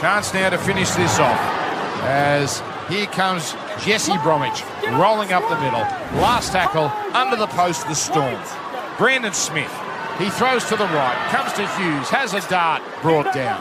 Chance 0.00 0.32
now 0.32 0.50
to 0.50 0.58
finish 0.58 0.90
this 0.90 1.18
off 1.18 1.40
as 2.04 2.62
here 2.88 3.06
comes 3.06 3.54
Jesse 3.84 4.16
Bromwich 4.18 4.62
rolling 4.92 5.32
up 5.32 5.42
the 5.48 5.58
middle. 5.60 5.80
Last 6.20 6.52
tackle 6.52 6.92
under 7.16 7.36
the 7.36 7.48
post, 7.48 7.86
the 7.88 7.94
Storm. 7.94 8.40
Brandon 8.96 9.32
Smith. 9.32 9.72
He 10.18 10.30
throws 10.30 10.64
to 10.68 10.76
the 10.76 10.84
right, 10.84 11.28
comes 11.30 11.52
to 11.54 11.66
Hughes, 11.76 12.08
has 12.10 12.32
a 12.32 12.48
dart 12.48 12.82
brought 13.02 13.34
down. 13.34 13.60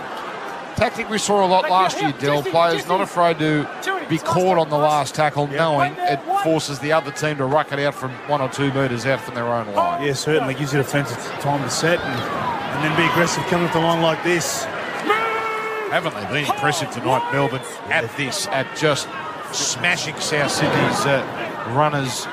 Tactic 0.75 1.09
we 1.09 1.17
saw 1.17 1.43
a 1.43 1.47
lot 1.47 1.71
last 1.71 1.99
year, 1.99 2.13
Dill. 2.19 2.43
Players 2.43 2.87
not 2.87 3.01
afraid 3.01 3.39
to 3.39 3.67
be 4.07 4.19
caught 4.19 4.59
on 4.59 4.69
the 4.69 4.77
last 4.77 5.15
tackle, 5.15 5.47
knowing 5.47 5.95
it 5.97 6.19
forces 6.43 6.77
the 6.77 6.91
other 6.91 7.11
team 7.11 7.37
to 7.37 7.45
ruck 7.45 7.71
it 7.71 7.79
out 7.79 7.95
from 7.95 8.11
one 8.29 8.41
or 8.41 8.49
two 8.49 8.71
metres 8.71 9.07
out 9.07 9.19
from 9.21 9.33
their 9.33 9.47
own 9.47 9.73
line. 9.73 10.03
Yeah, 10.03 10.13
certainly 10.13 10.53
gives 10.53 10.71
you 10.71 10.77
defensive 10.77 11.17
time 11.41 11.63
to 11.63 11.69
set 11.71 11.99
and, 11.99 12.21
and 12.75 12.85
then 12.85 12.95
be 12.95 13.11
aggressive 13.11 13.43
coming 13.45 13.67
to 13.69 13.73
the 13.73 13.79
line 13.79 14.03
like 14.03 14.23
this. 14.23 14.67
Haven't 15.89 16.15
they 16.15 16.41
been 16.41 16.51
impressive 16.51 16.91
tonight, 16.91 17.31
Melbourne, 17.31 17.61
at 17.89 18.09
this, 18.17 18.45
at 18.47 18.75
just 18.75 19.07
smashing 19.53 20.15
South 20.19 20.51
Sydney's 20.51 21.05
uh, 21.05 21.23
runners 21.73 22.25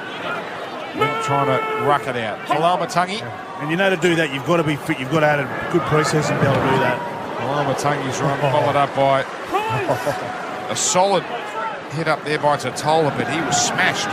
when 0.98 1.08
trying 1.22 1.46
to 1.46 1.86
ruck 1.86 2.08
it 2.08 2.16
out. 2.16 2.38
Koloamatangi. 2.48 3.22
And 3.60 3.70
you 3.70 3.76
know 3.76 3.90
to 3.90 3.96
do 3.96 4.16
that, 4.16 4.34
you've 4.34 4.44
got 4.46 4.56
to 4.56 4.64
be 4.64 4.74
fit. 4.74 4.98
You've 4.98 5.12
got 5.12 5.20
to 5.20 5.26
add 5.26 5.38
a 5.38 5.72
good 5.72 5.82
process 5.82 6.30
and 6.30 6.40
be 6.40 6.46
able 6.46 6.56
to 6.56 6.70
do 6.70 6.78
that. 6.78 6.98
Koloamatangi's 7.38 8.20
run 8.20 8.40
followed 8.40 8.74
up 8.74 8.94
by 8.96 9.22
a 10.70 10.76
solid 10.76 11.22
hit 11.92 12.08
up 12.08 12.24
there 12.24 12.40
by 12.40 12.56
Tatola, 12.56 13.16
but 13.16 13.28
he 13.30 13.40
was 13.40 13.56
smashed. 13.56 14.08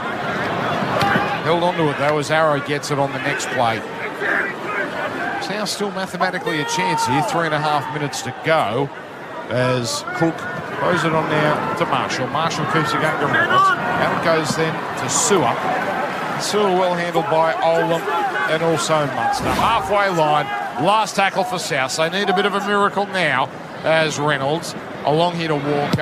Held 1.46 1.64
onto 1.64 1.90
it 1.90 1.98
though 1.98 2.20
as 2.20 2.30
Arrow 2.30 2.60
gets 2.60 2.92
it 2.92 3.00
on 3.00 3.12
the 3.12 3.18
next 3.20 3.48
play. 3.48 3.80
South 5.42 5.68
still 5.68 5.90
mathematically 5.92 6.62
a 6.62 6.66
chance 6.66 7.08
here. 7.08 7.24
Three 7.24 7.46
and 7.46 7.56
a 7.56 7.60
half 7.60 7.92
minutes 7.96 8.22
to 8.22 8.36
go 8.46 8.88
as 9.52 10.04
Cook 10.16 10.38
throws 10.80 11.04
it 11.04 11.14
on 11.14 11.30
now 11.30 11.76
to 11.76 11.86
Marshall. 11.86 12.28
Marshall 12.28 12.66
keeps 12.72 12.94
it 12.94 13.02
going 13.02 13.20
to 13.20 13.28
Reynolds. 13.28 13.68
Out 13.70 14.20
it 14.20 14.26
goes 14.26 14.56
then 14.56 14.74
to 15.00 15.06
Su'A. 15.06 15.54
Su'A 16.40 16.80
well 16.80 16.96
handled 16.96 17.26
by 17.26 17.54
Olam 17.54 18.02
and 18.50 18.64
also 18.64 19.06
Munster. 19.08 19.44
Halfway 19.46 20.10
line, 20.10 20.46
last 20.84 21.16
tackle 21.16 21.44
for 21.44 21.60
South. 21.60 21.96
They 21.98 22.10
need 22.10 22.30
a 22.30 22.36
bit 22.36 22.46
of 22.46 22.56
a 22.56 22.66
miracle 22.66 23.06
now 23.08 23.50
as 23.84 24.20
Reynolds 24.20 24.74
along 25.06 25.36
here 25.36 25.50
to 25.50 25.56
Walker. 25.56 26.02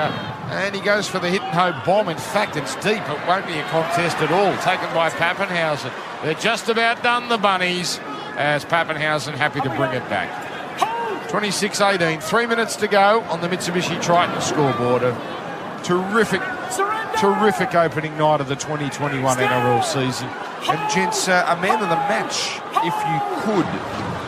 And 0.50 0.73
he 0.73 0.81
goes 0.81 1.08
for 1.08 1.19
the 1.19 1.30
hit 1.30 1.41
and 1.41 1.53
hope 1.53 1.86
bomb. 1.86 2.09
In 2.09 2.17
fact, 2.17 2.56
it's 2.56 2.75
deep. 2.75 3.02
It 3.08 3.28
won't 3.28 3.45
be 3.45 3.53
a 3.53 3.63
contest 3.66 4.17
at 4.17 4.31
all. 4.31 4.56
Taken 4.63 4.94
by 4.95 5.09
Papenhuyzen. 5.09 5.91
They're 6.23 6.34
just 6.36 6.69
about 6.69 7.03
done, 7.03 7.30
the 7.30 7.38
Bunnies, 7.38 8.00
as 8.36 8.66
Papenhuyzen 8.66 9.34
happy 9.34 9.61
to 9.61 9.69
bring 9.69 9.91
it 9.91 10.08
back. 10.09 10.48
26-18, 11.30 12.23
three 12.23 12.47
minutes 12.47 12.75
to 12.77 12.88
go 12.88 13.22
on 13.30 13.39
the 13.41 13.47
Mitsubishi 13.47 14.02
Triton 14.02 14.41
scoreboard. 14.41 15.03
A 15.03 15.13
terrific, 15.83 16.41
terrific 17.22 17.75
opening 17.75 18.17
night 18.17 18.41
of 18.41 18.47
the 18.47 18.55
2021 18.55 19.38
NRL 19.38 19.83
season. 19.83 20.27
And 20.67 20.91
gents, 20.91 21.27
uh, 21.27 21.45
a 21.47 21.61
man 21.61 21.83
of 21.83 21.89
the 21.89 21.95
match, 22.09 22.57
if 22.81 22.95
you 23.05 23.17
could. 23.45 23.69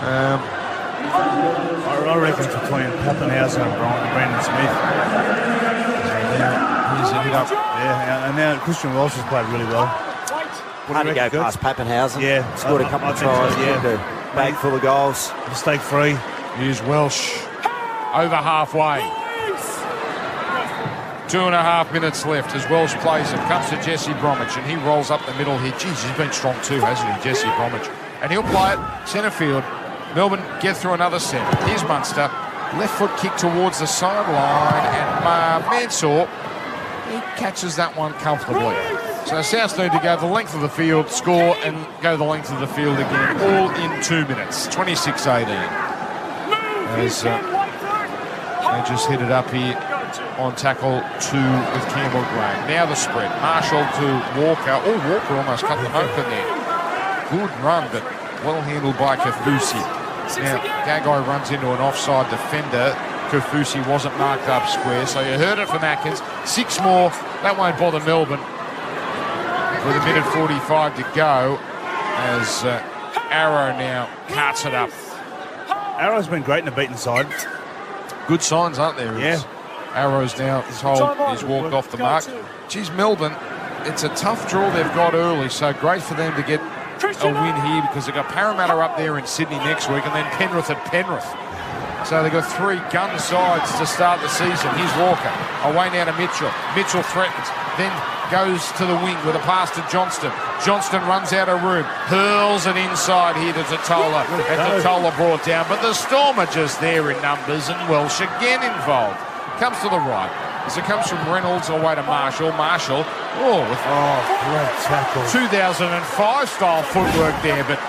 Um, 0.06 0.40
I, 1.12 2.06
I 2.06 2.18
reckon 2.18 2.46
it's 2.46 2.54
between 2.54 2.86
Papenhuyzen 3.02 3.66
and 3.66 3.74
Brian, 3.82 4.14
Brandon 4.14 4.42
Smith. 4.46 4.74
here's 7.02 7.12
a 7.18 7.24
hit 7.24 7.34
up. 7.34 7.50
Yeah, 7.50 8.28
and 8.28 8.38
now 8.38 8.60
Christian 8.60 8.94
Welch 8.94 9.14
has 9.14 9.26
played 9.28 9.48
really 9.48 9.66
well. 9.66 9.88
What 10.86 10.96
Hard 10.96 11.08
do 11.08 11.14
to 11.16 11.24
you 11.24 11.30
go 11.32 11.42
past 11.42 11.60
Papenhuyzen. 11.60 12.22
Yeah, 12.22 12.56
Scored 12.56 12.82
a 12.82 12.86
I- 12.86 12.90
couple 12.92 13.08
I 13.08 13.12
of 13.12 13.18
think 13.20 13.32
so, 13.32 13.38
tries. 13.38 13.58
yeah. 13.58 13.84
Yeah. 13.84 14.36
Bag 14.36 14.54
full 14.56 14.76
of 14.76 14.82
goals. 14.84 15.32
Mistake 15.50 15.82
free. 15.82 16.16
Here's 16.58 16.82
Welch 16.84 17.34
over 18.14 18.36
halfway. 18.36 19.00
Two 21.30 21.46
and 21.48 21.56
a 21.56 21.62
half 21.62 21.94
minutes 21.94 22.26
left 22.26 22.54
as 22.54 22.70
Welch 22.70 22.92
plays 23.00 23.32
it. 23.32 23.40
Comes 23.48 23.70
to 23.70 23.82
Jesse 23.82 24.12
Bromwich 24.16 24.58
and 24.58 24.70
he 24.70 24.76
rolls 24.86 25.10
up 25.10 25.26
the 25.26 25.34
middle 25.36 25.58
here. 25.60 25.72
Jeez, 25.74 26.06
he's 26.06 26.18
been 26.18 26.32
strong 26.34 26.62
too, 26.62 26.82
hasn't 26.82 27.10
he, 27.16 27.24
Jesse 27.24 27.48
Bromwich? 27.56 27.88
And 28.22 28.30
he'll 28.30 28.44
play 28.44 28.74
it 28.74 29.08
centre 29.08 29.32
field. 29.32 29.64
Melbourne 30.14 30.44
get 30.62 30.76
through 30.76 30.92
another 30.92 31.20
set. 31.20 31.42
Here's 31.70 31.84
Munster. 31.84 32.30
Left 32.76 32.98
foot 32.98 33.16
kick 33.18 33.34
towards 33.38 33.80
the 33.80 33.88
sideline 33.88 34.86
and 34.92 35.26
uh, 35.26 35.70
Mansour, 35.70 36.28
he 37.08 37.20
catches 37.40 37.78
that 37.78 37.96
one 37.96 38.12
comfortably. 38.16 38.76
So 39.26 39.42
South 39.42 39.78
need 39.78 39.94
to 39.94 40.00
go 40.00 40.18
the 40.18 40.26
length 40.26 40.54
of 40.54 40.60
the 40.60 40.70
field, 40.70 41.10
score, 41.10 41.56
and 41.64 41.88
go 42.02 42.18
the 42.18 42.26
length 42.26 42.52
of 42.52 42.60
the 42.60 42.68
field 42.68 42.98
again, 42.98 43.40
all 43.40 43.70
in 43.70 44.04
two 44.04 44.26
minutes. 44.28 44.68
26-18 44.68 45.91
as 47.00 47.24
uh, 47.26 47.38
they 48.72 48.90
just 48.90 49.08
hit 49.08 49.22
it 49.22 49.32
up 49.32 49.50
here 49.52 49.76
on 50.38 50.56
tackle 50.56 51.00
two 51.20 51.38
with 51.74 51.86
Campbell 51.94 52.26
Gray. 52.34 52.56
Now 52.68 52.86
the 52.86 52.96
spread. 52.96 53.30
Marshall 53.42 53.86
to 54.00 54.08
Walker. 54.42 54.76
Oh, 54.84 54.98
Walker 55.10 55.36
almost 55.36 55.64
cut 55.64 55.82
them 55.82 55.96
open 55.96 56.26
there. 56.30 56.50
Good 57.30 57.52
run, 57.64 57.88
but 57.92 58.04
well 58.44 58.62
handled 58.62 58.98
by 58.98 59.16
Kaufusi. 59.18 59.82
Now, 60.40 60.60
Gagai 60.86 61.28
runs 61.28 61.52
into 61.52 61.72
an 61.72 61.80
offside 61.80 62.30
defender. 62.30 62.96
Kaufusi 63.30 63.86
wasn't 63.88 64.18
marked 64.18 64.48
up 64.48 64.68
square, 64.68 65.06
so 65.06 65.22
you 65.22 65.38
heard 65.38 65.60
it 65.60 65.68
from 65.68 65.84
Atkins. 65.84 66.22
Six 66.50 66.80
more. 66.82 67.10
That 67.44 67.58
won't 67.58 67.78
bother 67.78 68.00
Melbourne. 68.00 68.40
With 69.86 69.96
a 69.96 70.06
minute 70.06 70.26
45 70.34 70.96
to 70.98 71.04
go 71.16 71.60
as 72.18 72.64
uh, 72.64 72.84
Arrow 73.32 73.78
now 73.78 74.10
carts 74.30 74.66
it 74.66 74.74
up. 74.74 74.92
Arrow's 76.02 76.28
been 76.28 76.42
great 76.42 76.60
in 76.60 76.66
the 76.66 76.72
beaten 76.72 76.98
side. 76.98 77.28
Good 78.28 78.42
signs, 78.42 78.80
aren't 78.80 78.98
there? 78.98 79.20
Yeah. 79.20 79.44
Arrows 79.94 80.36
now 80.40 80.62
told 80.80 81.16
he's 81.30 81.44
walked 81.44 81.76
off 81.76 81.92
the 81.92 81.98
mark. 81.98 82.26
Geez, 82.70 82.90
Melbourne, 82.92 83.36
it's 83.86 84.02
a 84.04 84.10
tough 84.16 84.50
draw 84.50 84.68
they've 84.74 84.96
got 84.96 85.14
early, 85.14 85.48
so 85.48 85.74
great 85.74 86.02
for 86.02 86.16
them 86.16 86.36
to 86.36 86.42
get 86.42 86.60
a 86.60 87.28
win 87.30 87.56
here 87.68 87.82
because 87.84 88.08
they've 88.08 88.16
got 88.16 88.30
Parramatta 88.30 88.74
up 88.74 88.98
there 88.98 89.20
in 89.20 89.28
Sydney 89.28 89.58
next 89.58 89.90
week 89.90 90.02
and 90.02 90.16
then 90.16 90.26
Penrith 90.42 90.72
at 90.72 90.82
Penrith. 90.90 91.28
So 92.10 92.24
they've 92.24 92.34
got 92.34 92.50
three 92.58 92.82
gun 92.90 93.14
sides 93.20 93.70
to 93.78 93.86
start 93.86 94.22
the 94.22 94.30
season. 94.30 94.74
Here's 94.74 94.96
Walker. 94.98 95.30
Away 95.70 95.94
now 95.94 96.10
to 96.10 96.18
Mitchell. 96.18 96.50
Mitchell 96.74 97.06
threatens, 97.14 97.46
then 97.78 97.94
goes 98.32 98.64
to 98.80 98.86
the 98.88 98.96
wing 99.04 99.20
with 99.28 99.36
a 99.36 99.44
pass 99.44 99.70
to 99.76 99.84
Johnston. 99.92 100.32
Johnston 100.64 101.04
runs 101.04 101.34
out 101.34 101.50
of 101.50 101.62
room, 101.64 101.84
hurls 102.08 102.66
it 102.66 102.78
inside 102.78 103.36
here 103.36 103.52
to 103.54 103.64
Tatola. 103.68 104.24
And 104.48 104.58
Tatola 104.82 105.12
brought 105.20 105.44
down, 105.46 105.68
but 105.68 105.82
the 105.82 105.94
Storm 105.94 106.40
are 106.40 106.48
just 106.48 106.80
there 106.80 107.12
in 107.12 107.22
numbers 107.22 107.68
and 107.68 107.78
Welch 107.90 108.22
again 108.22 108.64
involved. 108.64 109.20
Comes 109.60 109.78
to 109.84 109.90
the 109.92 110.00
right. 110.00 110.32
As 110.66 110.78
it 110.78 110.86
comes 110.86 111.10
from 111.10 111.20
Reynolds 111.30 111.70
away 111.70 111.96
to 111.96 112.04
Marshall. 112.04 112.52
Marshall, 112.54 113.04
oh, 113.44 113.60
with 113.68 113.82
Oh, 113.84 114.18
great 114.48 114.74
tackle. 114.86 115.26
2005 115.28 116.50
style 116.50 116.84
footwork 116.84 117.36
there, 117.44 117.64
but 117.66 117.82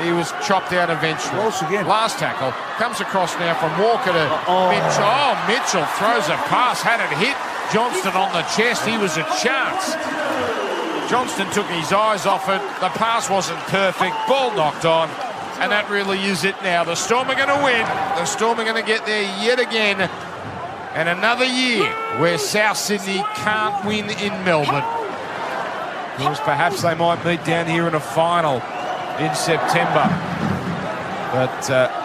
he 0.00 0.12
was 0.12 0.30
chopped 0.46 0.72
out 0.72 0.88
eventually. 0.88 1.36
Welch 1.38 1.60
again. 1.62 1.86
Last 1.86 2.18
tackle 2.18 2.52
comes 2.78 3.00
across 3.00 3.34
now 3.38 3.52
from 3.58 3.74
Walker 3.82 4.12
to 4.14 4.24
Oh. 4.48 4.70
Mitchell. 4.70 5.04
Oh, 5.04 5.34
Mitchell 5.50 5.84
throws 5.98 6.30
a 6.30 6.38
pass, 6.48 6.80
had 6.80 7.02
it 7.02 7.12
hit 7.18 7.36
Johnston 7.72 8.12
on 8.12 8.32
the 8.32 8.42
chest. 8.56 8.86
He 8.86 8.98
was 8.98 9.16
a 9.16 9.24
chance. 9.40 9.94
Johnston 11.10 11.50
took 11.50 11.66
his 11.66 11.92
eyes 11.92 12.26
off 12.26 12.48
it. 12.48 12.60
The 12.80 12.88
pass 12.98 13.28
wasn't 13.28 13.58
perfect. 13.60 14.14
Ball 14.28 14.54
knocked 14.54 14.84
on. 14.84 15.08
And 15.60 15.72
that 15.72 15.90
really 15.90 16.22
is 16.24 16.44
it 16.44 16.54
now. 16.62 16.84
The 16.84 16.94
Storm 16.94 17.28
are 17.28 17.34
going 17.34 17.48
to 17.48 17.64
win. 17.64 17.82
The 18.16 18.24
Storm 18.24 18.58
are 18.58 18.64
going 18.64 18.80
to 18.80 18.86
get 18.86 19.04
there 19.06 19.22
yet 19.44 19.58
again. 19.58 20.00
And 20.94 21.08
another 21.08 21.44
year 21.44 21.86
where 22.18 22.38
South 22.38 22.76
Sydney 22.76 23.22
can't 23.34 23.84
win 23.84 24.08
in 24.10 24.32
Melbourne. 24.44 24.82
Of 24.82 26.18
course, 26.18 26.40
perhaps 26.40 26.82
they 26.82 26.94
might 26.94 27.24
meet 27.24 27.44
down 27.44 27.66
here 27.66 27.86
in 27.86 27.94
a 27.94 28.00
final 28.00 28.56
in 29.18 29.34
September. 29.34 30.08
But 31.32 31.70
uh, 31.70 31.99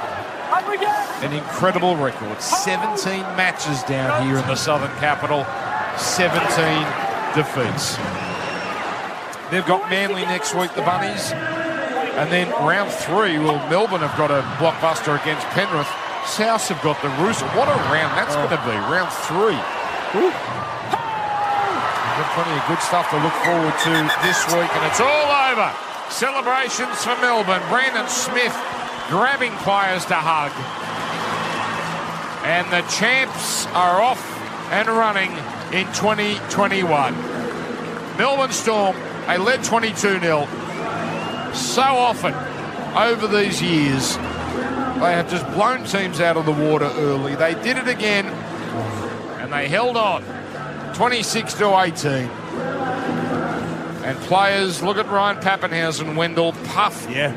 an 1.24 1.34
incredible 1.34 1.96
record. 1.96 2.42
17 2.42 3.22
matches 3.38 3.84
down 3.84 4.26
here 4.26 4.38
in 4.38 4.48
the 4.48 4.56
Southern 4.56 4.92
Capital, 4.98 5.46
17 5.98 6.42
defeats. 7.34 7.98
They've 9.52 9.66
got 9.66 9.90
Manly 9.90 10.24
next 10.26 10.56
week, 10.56 10.74
the 10.74 10.82
Bunnies. 10.82 11.32
And 12.18 12.32
then 12.32 12.50
round 12.66 12.92
three, 12.92 13.38
well, 13.38 13.60
Melbourne 13.70 14.02
have 14.02 14.18
got 14.18 14.32
a 14.32 14.42
blockbuster 14.58 15.22
against 15.22 15.46
Penrith. 15.52 15.90
South 16.26 16.68
have 16.70 16.82
got 16.82 16.98
the 17.02 17.10
Roosters. 17.22 17.50
What 17.54 17.70
a 17.70 17.78
round 17.94 18.16
that's 18.18 18.34
going 18.34 18.50
to 18.50 18.62
be, 18.66 18.76
round 18.90 19.12
three. 19.30 19.60
We've 20.16 20.34
got 22.18 22.32
plenty 22.34 22.56
of 22.56 22.66
good 22.72 22.82
stuff 22.82 23.12
to 23.12 23.20
look 23.20 23.36
forward 23.44 23.76
to 23.86 23.94
this 24.24 24.42
week, 24.56 24.72
and 24.72 24.84
it's 24.88 25.04
all 25.04 25.30
over. 25.52 25.70
Celebrations 26.10 27.04
for 27.04 27.16
Melbourne. 27.20 27.62
Brandon 27.70 28.08
Smith 28.08 28.56
grabbing 29.10 29.52
players 29.58 30.06
to 30.06 30.16
hug. 30.16 30.52
And 32.46 32.72
the 32.72 32.82
champs 32.90 33.66
are 33.68 34.02
off 34.02 34.22
and 34.72 34.88
running 34.88 35.32
in 35.74 35.86
2021. 35.94 37.14
Melbourne 38.18 38.52
Storm, 38.52 38.96
they 39.28 39.38
led 39.38 39.64
22 39.64 40.20
0. 40.20 40.48
So 41.54 41.82
often 41.82 42.34
over 42.96 43.28
these 43.28 43.62
years, 43.62 44.16
they 44.16 45.12
have 45.12 45.30
just 45.30 45.46
blown 45.54 45.84
teams 45.84 46.20
out 46.22 46.38
of 46.38 46.46
the 46.46 46.52
water 46.52 46.90
early. 46.96 47.36
They 47.36 47.54
did 47.56 47.78
it 47.78 47.88
again 47.88 48.26
And 49.40 49.52
they 49.52 49.68
held 49.68 49.98
on 49.98 50.24
26 50.96 51.54
to 51.56 51.80
18. 51.80 52.30
And 54.06 54.18
players, 54.20 54.82
look 54.82 54.98
at 54.98 55.08
Ryan 55.10 55.38
Papenhuyzen, 55.38 56.16
Wendell, 56.16 56.54
puff, 56.54 57.08
Yeah. 57.10 57.36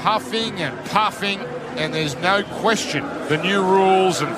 Puffing 0.00 0.54
and 0.54 0.86
puffing, 0.90 1.38
and 1.76 1.92
there's 1.92 2.16
no 2.16 2.42
question 2.42 3.04
the 3.28 3.38
new 3.38 3.62
rules 3.62 4.20
and 4.20 4.30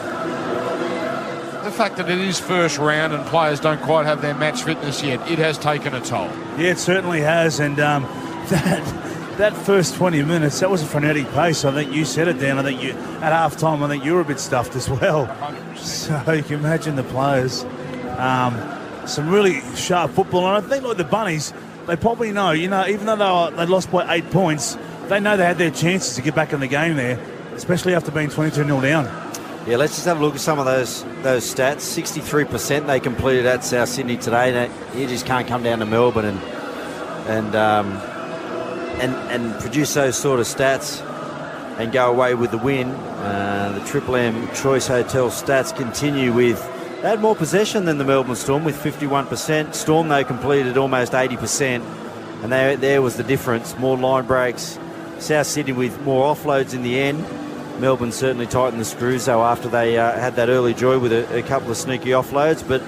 the 1.69 1.75
fact 1.75 1.99
that 1.99 2.09
it 2.09 2.19
is 2.19 2.41
first 2.41 2.79
round 2.79 3.13
and 3.13 3.25
players 3.27 3.61
don't 3.61 3.81
quite 3.83 4.07
have 4.07 4.23
their 4.23 4.35
match 4.35 4.63
fitness 4.63 5.03
yet, 5.03 5.21
it 5.31 5.39
has 5.39 5.59
taken 5.59 5.95
a 5.95 6.01
toll. 6.01 6.31
Yeah, 6.57 6.71
it 6.71 6.79
certainly 6.79 7.21
has. 7.21 7.61
And 7.61 7.79
um, 7.79 8.03
that, 8.49 9.37
that 9.37 9.55
first 9.55 9.95
20 9.97 10.23
minutes, 10.23 10.61
that 10.61 10.71
was 10.71 10.83
a 10.83 10.87
frenetic 10.87 11.31
pace. 11.33 11.67
I 11.67 11.73
think 11.73 11.93
you 11.93 12.07
said 12.07 12.27
it, 12.27 12.39
Dan. 12.39 12.59
I 12.59 12.63
think 12.63 12.83
you, 12.83 12.93
at 12.93 13.33
half 13.33 13.59
time, 13.59 13.83
I 13.83 13.89
think 13.89 14.03
you 14.03 14.15
were 14.15 14.23
a 14.23 14.25
bit 14.25 14.41
stuffed 14.41 14.77
as 14.77 14.89
well. 14.89 15.27
100%. 15.27 15.77
So 15.77 16.33
you 16.33 16.43
can 16.43 16.55
imagine 16.55 16.97
the 16.97 17.05
players. 17.05 17.65
Um, 18.17 18.59
some 19.07 19.29
really 19.29 19.61
sharp 19.77 20.13
football. 20.13 20.47
And 20.47 20.65
I 20.65 20.69
think, 20.69 20.85
like 20.85 20.97
the 20.97 21.05
Bunnies, 21.05 21.53
they 21.87 21.97
probably 21.97 22.33
know, 22.33 22.53
you 22.53 22.69
know, 22.69 22.87
even 22.87 23.05
though 23.07 23.17
they, 23.17 23.25
were, 23.25 23.57
they 23.57 23.71
lost 23.71 23.91
by 23.91 24.15
eight 24.15 24.31
points, 24.31 24.79
they 25.09 25.21
know 25.21 25.37
they 25.37 25.45
had 25.45 25.59
their 25.59 25.71
chances 25.71 26.17
to 26.17 26.23
get 26.23 26.35
back 26.35 26.53
in 26.53 26.61
the 26.61 26.67
game 26.67 26.97
there, 26.97 27.19
especially 27.55 27.95
after 27.95 28.11
being 28.11 28.31
22 28.31 28.65
0 28.65 28.81
down. 28.81 29.05
Yeah, 29.67 29.77
let's 29.77 29.95
just 29.95 30.07
have 30.07 30.21
a 30.21 30.25
look 30.25 30.35
at 30.35 30.41
some 30.41 30.59
of 30.59 30.65
those 30.65 31.05
those 31.23 31.45
stats. 31.45 31.83
63% 31.83 32.87
they 32.87 33.01
completed 33.01 33.45
at 33.45 33.65
South 33.65 33.89
Sydney 33.89 34.17
today. 34.17 34.71
You 34.95 35.07
just 35.07 35.27
can't 35.27 35.47
come 35.47 35.63
down 35.63 35.81
to 35.81 35.87
Melbourne 35.87 36.25
and 36.25 36.39
and 37.29 37.55
um, 37.55 37.87
and 39.01 39.15
and 39.31 39.61
produce 39.61 39.93
those 39.95 40.17
sort 40.17 40.41
of 40.41 40.47
stats 40.47 41.03
and 41.79 41.93
go 41.93 42.11
away 42.11 42.35
with 42.35 42.51
the 42.51 42.59
win. 42.59 42.89
Uh, 42.89 43.79
the 43.79 43.85
Triple 43.87 44.17
M 44.17 44.49
Choice 44.55 44.87
Hotel 44.87 45.29
stats 45.29 45.77
continue 45.77 46.33
with 46.33 46.59
they 47.03 47.09
had 47.11 47.21
more 47.21 47.37
possession 47.37 47.85
than 47.85 47.99
the 47.99 48.05
Melbourne 48.05 48.35
Storm 48.35 48.65
with 48.65 48.77
51%. 48.77 49.75
Storm 49.75 50.09
though 50.09 50.25
completed 50.25 50.77
almost 50.77 51.13
80%, 51.13 51.81
and 52.43 52.51
there 52.51 52.77
there 52.77 53.03
was 53.03 53.17
the 53.17 53.23
difference. 53.23 53.77
More 53.79 53.97
line 53.97 54.27
breaks. 54.27 54.79
South 55.19 55.47
Sydney 55.47 55.73
with 55.73 56.01
more 56.03 56.35
offloads 56.35 56.75
in 56.75 56.83
the 56.83 56.99
end. 56.99 57.25
Melbourne 57.81 58.13
certainly 58.13 58.47
tightened 58.47 58.81
the 58.81 58.85
screws 58.85 59.27
though 59.27 59.43
after 59.45 59.69
they 59.69 59.99
uh, 59.99 60.13
had 60.13 60.37
that 60.37 60.49
early 60.49 60.75
joy 60.75 60.99
with 60.99 61.13
a, 61.13 61.39
a 61.39 61.43
couple 61.43 61.71
of 61.71 61.77
sneaky 61.77 62.11
offloads, 62.11 62.67
but 62.67 62.83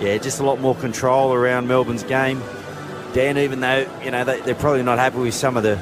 yeah, 0.00 0.18
just 0.18 0.40
a 0.40 0.44
lot 0.44 0.60
more 0.60 0.74
control 0.74 1.32
around 1.32 1.66
Melbourne's 1.66 2.02
game. 2.02 2.42
Dan, 3.12 3.38
even 3.38 3.60
though 3.60 3.86
you 4.02 4.10
know 4.10 4.24
they, 4.24 4.40
they're 4.40 4.54
probably 4.54 4.82
not 4.82 4.98
happy 4.98 5.18
with 5.18 5.34
some 5.34 5.56
of 5.56 5.62
the 5.62 5.78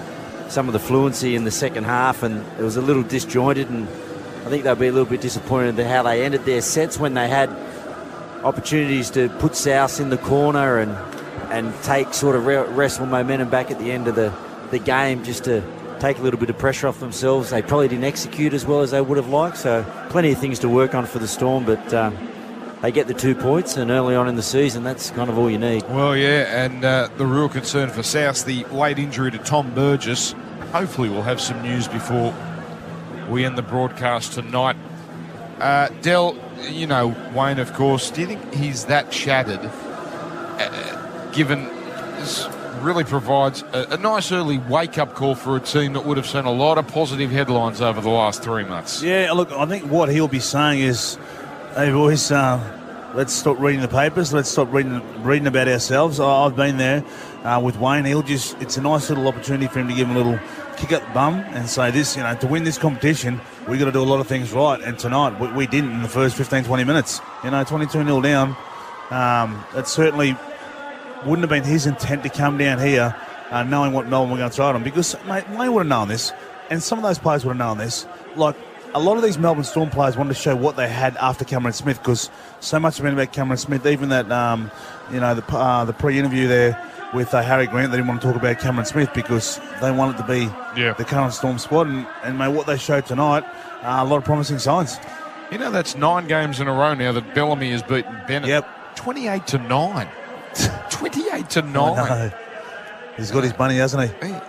some 0.48 0.68
of 0.68 0.74
the 0.74 0.78
fluency 0.78 1.34
in 1.34 1.44
the 1.44 1.50
second 1.50 1.84
half, 1.84 2.22
and 2.22 2.44
it 2.58 2.62
was 2.62 2.76
a 2.76 2.82
little 2.82 3.02
disjointed, 3.02 3.70
and 3.70 3.88
I 4.44 4.50
think 4.50 4.64
they'll 4.64 4.74
be 4.74 4.88
a 4.88 4.92
little 4.92 5.08
bit 5.08 5.22
disappointed 5.22 5.78
at 5.80 5.86
how 5.86 6.02
they 6.02 6.24
ended 6.24 6.44
their 6.44 6.60
sets 6.60 6.98
when 6.98 7.14
they 7.14 7.28
had 7.28 7.48
opportunities 8.44 9.10
to 9.10 9.28
put 9.38 9.56
South 9.56 9.98
in 10.00 10.10
the 10.10 10.18
corner 10.18 10.78
and 10.78 10.92
and 11.50 11.74
take 11.82 12.14
sort 12.14 12.36
of 12.36 12.46
re- 12.46 12.56
wrestle 12.56 13.06
momentum 13.06 13.48
back 13.50 13.70
at 13.70 13.78
the 13.78 13.92
end 13.92 14.08
of 14.08 14.14
the, 14.14 14.32
the 14.70 14.78
game 14.78 15.22
just 15.22 15.44
to 15.44 15.62
take 16.02 16.18
a 16.18 16.22
little 16.22 16.40
bit 16.40 16.50
of 16.50 16.58
pressure 16.58 16.88
off 16.88 16.98
themselves. 16.98 17.50
They 17.50 17.62
probably 17.62 17.86
didn't 17.86 18.02
execute 18.02 18.54
as 18.54 18.66
well 18.66 18.80
as 18.80 18.90
they 18.90 19.00
would 19.00 19.18
have 19.18 19.28
liked, 19.28 19.56
so 19.56 19.84
plenty 20.10 20.32
of 20.32 20.38
things 20.38 20.58
to 20.58 20.68
work 20.68 20.96
on 20.96 21.06
for 21.06 21.20
the 21.20 21.28
Storm, 21.28 21.64
but 21.64 21.94
um, 21.94 22.18
they 22.80 22.90
get 22.90 23.06
the 23.06 23.14
two 23.14 23.36
points, 23.36 23.76
and 23.76 23.88
early 23.88 24.16
on 24.16 24.26
in 24.26 24.34
the 24.34 24.42
season, 24.42 24.82
that's 24.82 25.10
kind 25.10 25.30
of 25.30 25.38
all 25.38 25.48
you 25.48 25.58
need. 25.58 25.84
Well, 25.84 26.16
yeah, 26.16 26.64
and 26.64 26.84
uh, 26.84 27.08
the 27.18 27.24
real 27.24 27.48
concern 27.48 27.88
for 27.88 28.02
South, 28.02 28.44
the 28.44 28.64
late 28.64 28.98
injury 28.98 29.30
to 29.30 29.38
Tom 29.38 29.72
Burgess. 29.76 30.34
Hopefully, 30.72 31.08
we'll 31.08 31.22
have 31.22 31.40
some 31.40 31.62
news 31.62 31.86
before 31.86 32.34
we 33.28 33.44
end 33.44 33.56
the 33.56 33.62
broadcast 33.62 34.32
tonight. 34.32 34.74
Uh, 35.60 35.88
Dell, 36.00 36.36
you 36.68 36.88
know 36.88 37.14
Wayne, 37.32 37.60
of 37.60 37.72
course. 37.74 38.10
Do 38.10 38.22
you 38.22 38.26
think 38.26 38.52
he's 38.52 38.86
that 38.86 39.14
shattered? 39.14 39.60
Uh, 39.62 41.30
given 41.30 41.68
really 42.82 43.04
provides 43.04 43.62
a, 43.72 43.86
a 43.90 43.96
nice 43.96 44.32
early 44.32 44.58
wake-up 44.58 45.14
call 45.14 45.34
for 45.34 45.56
a 45.56 45.60
team 45.60 45.92
that 45.94 46.04
would 46.04 46.16
have 46.16 46.26
seen 46.26 46.44
a 46.44 46.52
lot 46.52 46.78
of 46.78 46.86
positive 46.88 47.30
headlines 47.30 47.80
over 47.80 48.00
the 48.00 48.10
last 48.10 48.42
three 48.42 48.64
months. 48.64 49.02
Yeah, 49.02 49.32
look, 49.32 49.52
I 49.52 49.66
think 49.66 49.84
what 49.90 50.08
he'll 50.08 50.28
be 50.28 50.40
saying 50.40 50.80
is, 50.80 51.18
hey 51.74 51.90
boys, 51.90 52.30
uh, 52.30 53.12
let's 53.14 53.32
stop 53.32 53.58
reading 53.58 53.80
the 53.80 53.88
papers. 53.88 54.32
Let's 54.32 54.50
stop 54.50 54.72
reading 54.72 55.00
reading 55.22 55.46
about 55.46 55.68
ourselves. 55.68 56.20
I, 56.20 56.26
I've 56.26 56.56
been 56.56 56.76
there 56.76 57.04
uh, 57.44 57.60
with 57.62 57.78
Wayne. 57.78 58.04
He'll 58.04 58.22
just, 58.22 58.60
it's 58.60 58.76
a 58.76 58.82
nice 58.82 59.08
little 59.08 59.28
opportunity 59.28 59.66
for 59.66 59.80
him 59.80 59.88
to 59.88 59.94
give 59.94 60.08
him 60.08 60.16
a 60.16 60.18
little 60.18 60.38
kick 60.76 60.92
up 60.92 61.06
the 61.06 61.14
bum 61.14 61.34
and 61.34 61.68
say 61.68 61.90
this, 61.90 62.16
you 62.16 62.22
know, 62.22 62.34
to 62.34 62.46
win 62.46 62.64
this 62.64 62.78
competition, 62.78 63.40
we've 63.68 63.78
got 63.78 63.84
to 63.86 63.92
do 63.92 64.02
a 64.02 64.04
lot 64.04 64.20
of 64.20 64.26
things 64.26 64.52
right. 64.52 64.80
And 64.80 64.98
tonight, 64.98 65.38
we, 65.40 65.52
we 65.52 65.66
didn't 65.66 65.92
in 65.92 66.02
the 66.02 66.08
first 66.08 66.36
15, 66.36 66.64
20 66.64 66.84
minutes. 66.84 67.20
You 67.44 67.50
know, 67.50 67.62
22 67.62 68.04
0 68.04 68.20
down. 68.20 68.56
Um, 69.10 69.64
that 69.74 69.86
certainly 69.86 70.36
wouldn't 71.24 71.40
have 71.40 71.50
been 71.50 71.64
his 71.64 71.86
intent 71.86 72.22
to 72.24 72.28
come 72.28 72.58
down 72.58 72.78
here 72.78 73.14
uh, 73.50 73.62
knowing 73.62 73.92
what 73.92 74.06
Melbourne 74.06 74.30
were 74.32 74.38
going 74.38 74.50
to 74.50 74.54
throw 74.56 74.70
at 74.70 74.76
him 74.76 74.82
because 74.82 75.16
mate, 75.26 75.48
Wayne 75.50 75.72
would 75.72 75.80
have 75.80 75.86
known 75.86 76.08
this, 76.08 76.32
and 76.70 76.82
some 76.82 76.98
of 76.98 77.04
those 77.04 77.18
players 77.18 77.44
would 77.44 77.56
have 77.56 77.58
known 77.58 77.78
this. 77.78 78.06
Like 78.36 78.56
a 78.94 79.00
lot 79.00 79.16
of 79.16 79.22
these 79.22 79.38
Melbourne 79.38 79.64
Storm 79.64 79.90
players 79.90 80.16
wanted 80.16 80.34
to 80.34 80.40
show 80.40 80.54
what 80.56 80.76
they 80.76 80.88
had 80.88 81.16
after 81.18 81.44
Cameron 81.44 81.72
Smith 81.74 81.98
because 81.98 82.30
so 82.60 82.78
much 82.78 82.96
has 82.96 83.02
been 83.02 83.12
about 83.14 83.32
Cameron 83.32 83.58
Smith. 83.58 83.86
Even 83.86 84.08
that, 84.10 84.30
um, 84.32 84.70
you 85.12 85.20
know, 85.20 85.34
the 85.34 85.44
uh, 85.56 85.84
the 85.84 85.92
pre-interview 85.92 86.46
there 86.48 86.82
with 87.14 87.34
uh, 87.34 87.42
Harry 87.42 87.66
Grant, 87.66 87.90
they 87.90 87.98
didn't 87.98 88.08
want 88.08 88.22
to 88.22 88.26
talk 88.26 88.36
about 88.36 88.58
Cameron 88.58 88.86
Smith 88.86 89.10
because 89.14 89.60
they 89.82 89.90
wanted 89.90 90.16
to 90.16 90.24
be 90.24 90.48
Yeah. 90.80 90.94
the 90.94 91.04
current 91.04 91.34
Storm 91.34 91.58
squad, 91.58 91.86
and, 91.88 92.06
and 92.24 92.38
mate, 92.38 92.48
what 92.48 92.66
they 92.66 92.78
showed 92.78 93.04
tonight, 93.04 93.44
uh, 93.82 93.96
a 93.98 94.04
lot 94.04 94.16
of 94.16 94.24
promising 94.24 94.58
signs. 94.58 94.96
You 95.50 95.58
know, 95.58 95.70
that's 95.70 95.94
nine 95.94 96.26
games 96.26 96.58
in 96.60 96.68
a 96.68 96.72
row 96.72 96.94
now 96.94 97.12
that 97.12 97.34
Bellamy 97.34 97.70
has 97.72 97.82
beaten 97.82 98.18
Bennett. 98.26 98.48
Yep. 98.48 98.96
28 98.96 99.46
to 99.48 99.58
9. 99.58 100.08
28 101.10 101.50
to 101.50 101.62
9. 101.62 101.98
I 101.98 102.08
know. 102.08 102.30
He's 103.16 103.30
got 103.30 103.42
his 103.44 103.56
money, 103.58 103.76
hasn't 103.76 104.02
he? 104.10 104.26
Hey. 104.26 104.40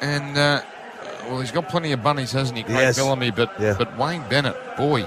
And, 0.00 0.36
uh, 0.38 0.60
well, 1.28 1.40
he's 1.40 1.50
got 1.50 1.68
plenty 1.68 1.92
of 1.92 2.02
bunnies, 2.02 2.32
hasn't 2.32 2.56
he, 2.56 2.64
Craig 2.64 2.76
Yes. 2.76 2.96
Bellamy? 2.96 3.30
But, 3.30 3.52
Yeah. 3.58 3.74
but 3.76 3.96
Wayne 3.98 4.22
Bennett, 4.28 4.56
boy, 4.76 5.02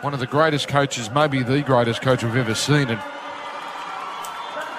one 0.00 0.14
of 0.14 0.20
the 0.20 0.26
greatest 0.26 0.68
coaches, 0.68 1.10
maybe 1.10 1.42
the 1.42 1.62
greatest 1.62 2.02
coach 2.02 2.24
we've 2.24 2.36
ever 2.36 2.54
seen. 2.54 2.88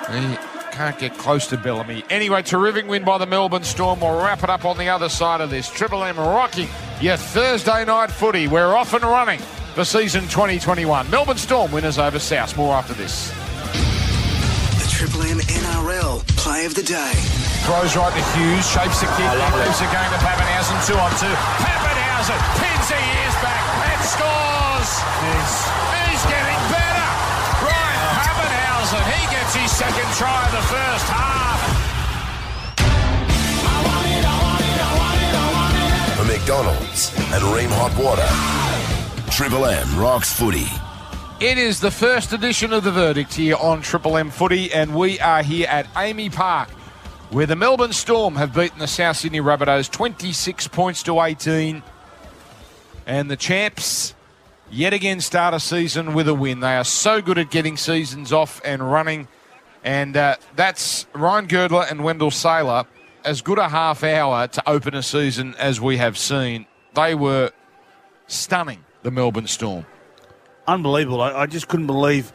And 0.10 0.32
he 0.32 0.38
can't 0.72 0.98
get 0.98 1.18
close 1.18 1.48
to 1.48 1.58
Bellamy. 1.58 2.04
Anyway, 2.10 2.42
terrific 2.42 2.88
win 2.88 3.04
by 3.04 3.18
the 3.18 3.26
Melbourne 3.28 3.64
Storm. 3.64 4.00
We'll 4.00 4.18
wrap 4.20 4.44
it 4.44 4.50
up 4.50 4.66
on 4.66 4.78
the 4.78 4.90
other 4.90 5.08
side 5.10 5.40
of 5.42 5.50
this. 5.52 5.70
Triple 5.70 6.04
M 6.04 6.18
rocking 6.18 6.68
your 7.00 7.16
Thursday 7.18 7.86
night 7.86 8.12
footy. 8.12 8.48
We're 8.48 8.76
off 8.76 8.94
and 8.94 9.04
running 9.04 9.40
for 9.76 9.86
season 9.86 10.24
2021. 10.24 11.10
Melbourne 11.12 11.38
Storm 11.38 11.72
winners 11.72 12.00
over 12.00 12.18
South. 12.20 12.58
More 12.58 12.74
after 12.74 12.94
this. 12.96 13.32
Play 16.40 16.64
of 16.64 16.74
the 16.74 16.84
Day. 16.84 17.12
Throws 17.68 18.00
right 18.00 18.16
to 18.16 18.24
Hughes, 18.32 18.64
shapes 18.64 19.04
the 19.04 19.12
kick, 19.20 19.28
moves 19.28 19.84
game 19.84 20.08
to 20.08 20.20
Papenhuyzen, 20.24 20.80
two 20.88 20.96
on 20.96 21.12
two. 21.20 21.36
Papenhuyzen 21.60 22.40
pins 22.56 22.88
the 22.88 22.96
ears 22.96 23.36
back 23.44 23.60
and 23.92 24.00
scores. 24.08 24.90
He's 25.20 26.24
getting 26.32 26.62
better. 26.72 27.08
Ryan 27.60 28.00
oh. 28.00 28.24
Papenhuyzen, 28.24 29.04
he 29.12 29.22
gets 29.36 29.52
his 29.52 29.68
second 29.68 30.08
try 30.16 30.40
of 30.48 30.52
the 30.56 30.64
first 30.64 31.08
half. 31.12 31.60
For 36.16 36.24
McDonald's 36.24 37.12
and 37.36 37.44
Rheem 37.52 37.72
Hot 37.76 37.92
Water. 38.00 38.30
Triple 39.30 39.66
M 39.66 40.00
rocks 40.00 40.32
footy. 40.32 40.72
It 41.40 41.58
is 41.58 41.80
the 41.80 41.90
first 41.90 42.34
edition 42.34 42.74
of 42.74 42.84
the 42.84 42.92
verdict 42.92 43.34
here 43.34 43.56
on 43.56 43.82
Triple 43.82 44.18
M 44.18 44.30
Footy, 44.30 44.74
and 44.74 44.94
we 44.94 45.22
are 45.22 45.42
here 45.42 45.68
at 45.70 45.86
AAMI 45.94 46.34
Park, 46.34 46.70
where 47.30 47.46
the 47.46 47.56
Melbourne 47.56 47.94
Storm 47.94 48.36
have 48.36 48.54
beaten 48.54 48.78
the 48.78 48.88
South 48.88 49.16
Sydney 49.16 49.40
Rabbitohs 49.40 49.90
26 49.90 50.68
points 50.68 51.02
to 51.04 51.22
18. 51.22 51.82
And 53.06 53.32
the 53.32 53.38
champs 53.38 54.16
yet 54.70 54.92
again 54.92 55.22
start 55.22 55.54
a 55.54 55.62
season 55.62 56.14
with 56.14 56.28
a 56.28 56.34
win. 56.34 56.60
They 56.60 56.76
are 56.76 56.84
so 56.84 57.22
good 57.22 57.38
at 57.38 57.52
getting 57.52 57.78
seasons 57.78 58.34
off 58.34 58.60
and 58.66 58.92
running. 58.92 59.30
And 59.82 60.18
uh, 60.18 60.36
that's 60.58 61.08
Ryan 61.14 61.48
Girdler 61.48 61.86
and 61.90 62.04
Wendell 62.04 62.32
Sailor. 62.32 62.84
As 63.24 63.42
good 63.42 63.60
a 63.60 63.70
half 63.70 64.04
hour 64.04 64.50
to 64.50 64.70
open 64.70 64.94
a 64.94 65.02
season 65.02 65.56
as 65.58 65.80
we 65.80 65.96
have 65.96 66.18
seen. 66.18 66.66
They 66.96 67.16
were 67.16 67.54
stunning, 68.28 68.84
the 69.04 69.12
Melbourne 69.12 69.48
Storm. 69.48 69.86
Unbelievable. 70.74 71.22
I, 71.22 71.32
I 71.34 71.46
just 71.46 71.68
couldn't 71.68 71.88
believe, 71.88 72.32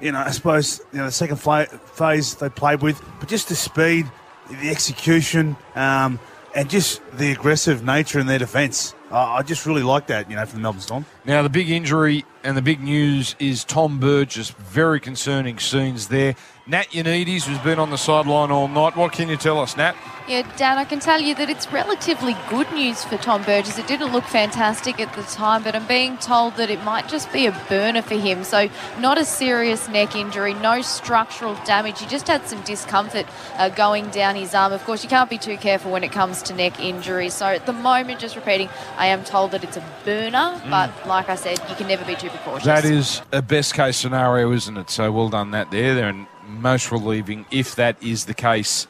you 0.00 0.12
know, 0.12 0.18
I 0.18 0.30
suppose, 0.30 0.80
you 0.92 0.98
know, 0.98 1.06
the 1.06 1.12
second 1.12 1.36
fla- 1.36 1.66
phase 1.66 2.34
they 2.36 2.48
played 2.48 2.82
with, 2.82 3.02
but 3.20 3.28
just 3.28 3.48
the 3.48 3.56
speed, 3.56 4.10
the 4.50 4.70
execution, 4.70 5.56
um, 5.74 6.18
and 6.54 6.70
just 6.70 7.00
the 7.16 7.32
aggressive 7.32 7.84
nature 7.84 8.18
in 8.20 8.26
their 8.26 8.38
defence. 8.38 8.94
I 9.10 9.38
I 9.38 9.42
just 9.42 9.66
really 9.66 9.82
like 9.82 10.06
that, 10.08 10.30
you 10.30 10.36
know, 10.36 10.46
from 10.46 10.58
the 10.58 10.62
Melbourne 10.62 10.80
Storm. 10.80 11.06
Now, 11.26 11.40
the 11.40 11.48
big 11.48 11.70
injury 11.70 12.26
and 12.42 12.54
the 12.54 12.62
big 12.62 12.82
news 12.82 13.34
is 13.38 13.64
Tom 13.64 13.98
Burgess. 13.98 14.50
Very 14.50 15.00
concerning 15.00 15.58
scenes 15.58 16.08
there. 16.08 16.36
Nat 16.66 16.88
Yanides, 16.92 17.44
who's 17.44 17.58
been 17.58 17.78
on 17.78 17.90
the 17.90 17.98
sideline 17.98 18.50
all 18.50 18.68
night. 18.68 18.96
What 18.96 19.12
can 19.12 19.28
you 19.28 19.36
tell 19.36 19.58
us, 19.58 19.76
Nat? 19.76 19.94
Yeah, 20.26 20.50
Dan, 20.56 20.78
I 20.78 20.84
can 20.84 21.00
tell 21.00 21.20
you 21.20 21.34
that 21.34 21.50
it's 21.50 21.70
relatively 21.70 22.34
good 22.48 22.72
news 22.72 23.04
for 23.04 23.18
Tom 23.18 23.42
Burgess. 23.42 23.76
It 23.76 23.86
didn't 23.86 24.12
look 24.12 24.24
fantastic 24.24 24.98
at 24.98 25.12
the 25.12 25.22
time, 25.24 25.62
but 25.62 25.76
I'm 25.76 25.86
being 25.86 26.16
told 26.16 26.56
that 26.56 26.70
it 26.70 26.82
might 26.82 27.06
just 27.06 27.30
be 27.30 27.44
a 27.44 27.52
burner 27.68 28.00
for 28.00 28.14
him. 28.14 28.42
So, 28.44 28.70
not 28.98 29.18
a 29.18 29.26
serious 29.26 29.86
neck 29.90 30.16
injury, 30.16 30.54
no 30.54 30.80
structural 30.80 31.54
damage. 31.66 32.00
He 32.00 32.06
just 32.06 32.26
had 32.26 32.46
some 32.46 32.62
discomfort 32.62 33.26
uh, 33.58 33.68
going 33.68 34.08
down 34.08 34.34
his 34.34 34.54
arm. 34.54 34.72
Of 34.72 34.82
course, 34.84 35.04
you 35.04 35.10
can't 35.10 35.28
be 35.28 35.36
too 35.36 35.58
careful 35.58 35.92
when 35.92 36.02
it 36.02 36.12
comes 36.12 36.42
to 36.44 36.54
neck 36.54 36.80
injuries. 36.80 37.34
So, 37.34 37.44
at 37.44 37.66
the 37.66 37.74
moment, 37.74 38.18
just 38.18 38.34
repeating, 38.34 38.70
I 38.96 39.08
am 39.08 39.24
told 39.24 39.50
that 39.50 39.62
it's 39.62 39.76
a 39.76 39.84
burner, 40.06 40.58
but 40.70 40.90
like 41.14 41.28
I 41.28 41.36
said, 41.36 41.58
you 41.68 41.74
can 41.76 41.86
never 41.88 42.04
be 42.04 42.16
too 42.16 42.28
precautious. 42.28 42.64
That 42.66 42.84
is 42.84 43.22
a 43.32 43.40
best 43.40 43.74
case 43.74 43.96
scenario, 43.96 44.52
isn't 44.52 44.76
it? 44.76 44.90
So 44.90 45.10
well 45.12 45.28
done 45.28 45.52
that 45.52 45.70
there. 45.70 45.94
They're 45.94 46.26
most 46.46 46.90
relieving 46.90 47.46
if 47.50 47.74
that 47.76 48.02
is 48.02 48.24
the 48.26 48.34
case 48.34 48.86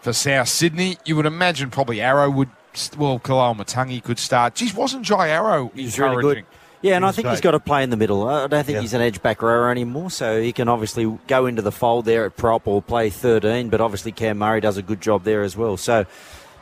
for 0.00 0.12
South 0.12 0.48
Sydney. 0.48 0.98
You 1.04 1.16
would 1.16 1.26
imagine 1.26 1.70
probably 1.70 2.00
Arrow 2.00 2.30
would, 2.30 2.50
well, 2.96 3.18
Koloamatangi 3.18 4.02
could 4.04 4.18
start. 4.18 4.54
Geez, 4.54 4.74
wasn't 4.74 5.04
Jai 5.04 5.28
Arrow 5.28 5.72
He's 5.74 5.98
really 5.98 6.16
encouraging? 6.16 6.44
good. 6.44 6.54
Yeah, 6.80 6.94
and 6.94 7.04
I 7.04 7.08
was 7.08 7.16
think 7.16 7.26
he's 7.26 7.40
got 7.40 7.50
to 7.52 7.58
play 7.60 7.82
in 7.82 7.90
the 7.90 7.96
middle. 7.96 8.28
I 8.28 8.46
don't 8.46 8.64
think 8.64 8.76
Yeah. 8.76 8.82
he's 8.82 8.94
an 8.94 9.00
edge 9.00 9.20
back 9.20 9.42
rower 9.42 9.68
anymore, 9.68 10.10
so 10.12 10.40
he 10.40 10.52
can 10.52 10.68
obviously 10.68 11.18
go 11.26 11.46
into 11.46 11.60
the 11.60 11.72
fold 11.72 12.04
there 12.04 12.24
at 12.24 12.36
prop 12.36 12.68
or 12.68 12.80
play 12.80 13.10
13, 13.10 13.68
but 13.68 13.80
obviously 13.80 14.12
Cam 14.12 14.38
Murray 14.38 14.60
does 14.60 14.76
a 14.76 14.82
good 14.82 15.00
job 15.00 15.24
there 15.24 15.42
as 15.42 15.56
well. 15.56 15.76
So 15.76 16.06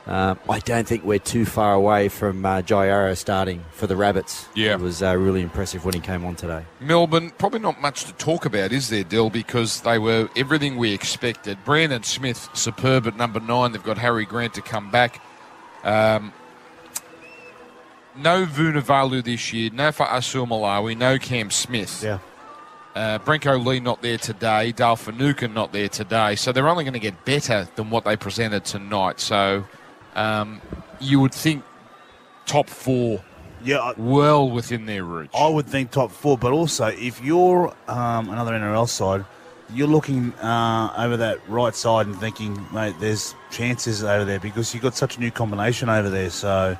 uh, 0.07 0.35
I 0.49 0.59
don't 0.59 0.87
think 0.87 1.03
we're 1.03 1.19
too 1.19 1.45
far 1.45 1.73
away 1.73 2.07
from 2.07 2.45
uh, 2.45 2.61
Jai 2.61 2.87
Arrow 2.87 3.13
starting 3.13 3.65
for 3.71 3.87
the 3.87 3.97
Rabbits. 3.97 4.47
Yeah. 4.55 4.73
It 4.73 4.79
was 4.79 5.03
uh, 5.03 5.17
really 5.17 5.41
impressive 5.41 5.83
when 5.83 5.93
he 5.93 5.99
came 5.99 6.23
on 6.23 6.35
today. 6.35 6.63
Melbourne, 6.79 7.31
probably 7.37 7.59
not 7.59 7.81
much 7.81 8.05
to 8.05 8.13
talk 8.13 8.45
about, 8.45 8.71
is 8.71 8.87
there, 8.89 9.03
Dill? 9.03 9.29
Because 9.29 9.81
they 9.81 9.99
were 9.99 10.29
everything 10.37 10.77
we 10.77 10.93
expected. 10.93 11.57
Brandon 11.65 12.03
Smith, 12.03 12.47
superb 12.53 13.05
at 13.05 13.17
number 13.17 13.41
nine. 13.41 13.73
They've 13.73 13.83
got 13.83 13.97
Harry 13.97 14.25
Grant 14.25 14.53
to 14.53 14.61
come 14.61 14.89
back. 14.89 15.21
Um, 15.83 16.31
no 18.15 18.45
Vunivalu 18.45 19.23
this 19.25 19.51
year. 19.51 19.71
No 19.73 19.91
for 19.91 20.05
Asul 20.05 20.47
Malawi. 20.47 20.97
No 20.97 21.19
Cam 21.19 21.51
Smith. 21.51 22.01
Yeah. 22.01 22.19
Uh, 22.95 23.19
Brenko 23.19 23.63
Lee 23.63 23.79
not 23.81 24.01
there 24.01 24.17
today. 24.17 24.71
Dale 24.71 24.95
Finucane 24.95 25.53
not 25.53 25.71
there 25.71 25.89
today. 25.89 26.35
So 26.35 26.51
they're 26.51 26.67
only 26.67 26.83
going 26.83 26.93
to 26.93 26.99
get 26.99 27.25
better 27.25 27.67
than 27.75 27.89
what 27.89 28.05
they 28.05 28.15
presented 28.15 28.65
tonight. 28.65 29.19
So 29.19 29.65
um, 30.17 30.61
you 30.99 31.19
would 31.19 31.33
think 31.33 31.63
top 32.45 32.69
four 32.69 33.23
Yeah, 33.63 33.77
I, 33.77 33.93
well 33.97 34.49
within 34.49 34.85
their 34.85 35.03
reach. 35.03 35.29
I 35.37 35.47
would 35.47 35.67
think 35.67 35.91
top 35.91 36.11
four, 36.11 36.37
but 36.37 36.51
also 36.51 36.87
if 36.87 37.23
you're 37.23 37.73
um, 37.87 38.29
another 38.29 38.53
NRL 38.53 38.89
side, 38.89 39.23
you're 39.73 39.87
looking 39.87 40.33
uh, 40.35 40.93
over 40.97 41.17
that 41.17 41.39
right 41.49 41.75
side 41.75 42.07
and 42.07 42.17
thinking, 42.19 42.65
mate, 42.73 42.95
there's 42.99 43.35
chances 43.51 44.03
over 44.03 44.25
there 44.25 44.39
because 44.39 44.73
you've 44.73 44.83
got 44.83 44.95
such 44.95 45.17
a 45.17 45.19
new 45.19 45.31
combination 45.31 45.89
over 45.89 46.09
there. 46.09 46.29
So 46.29 46.77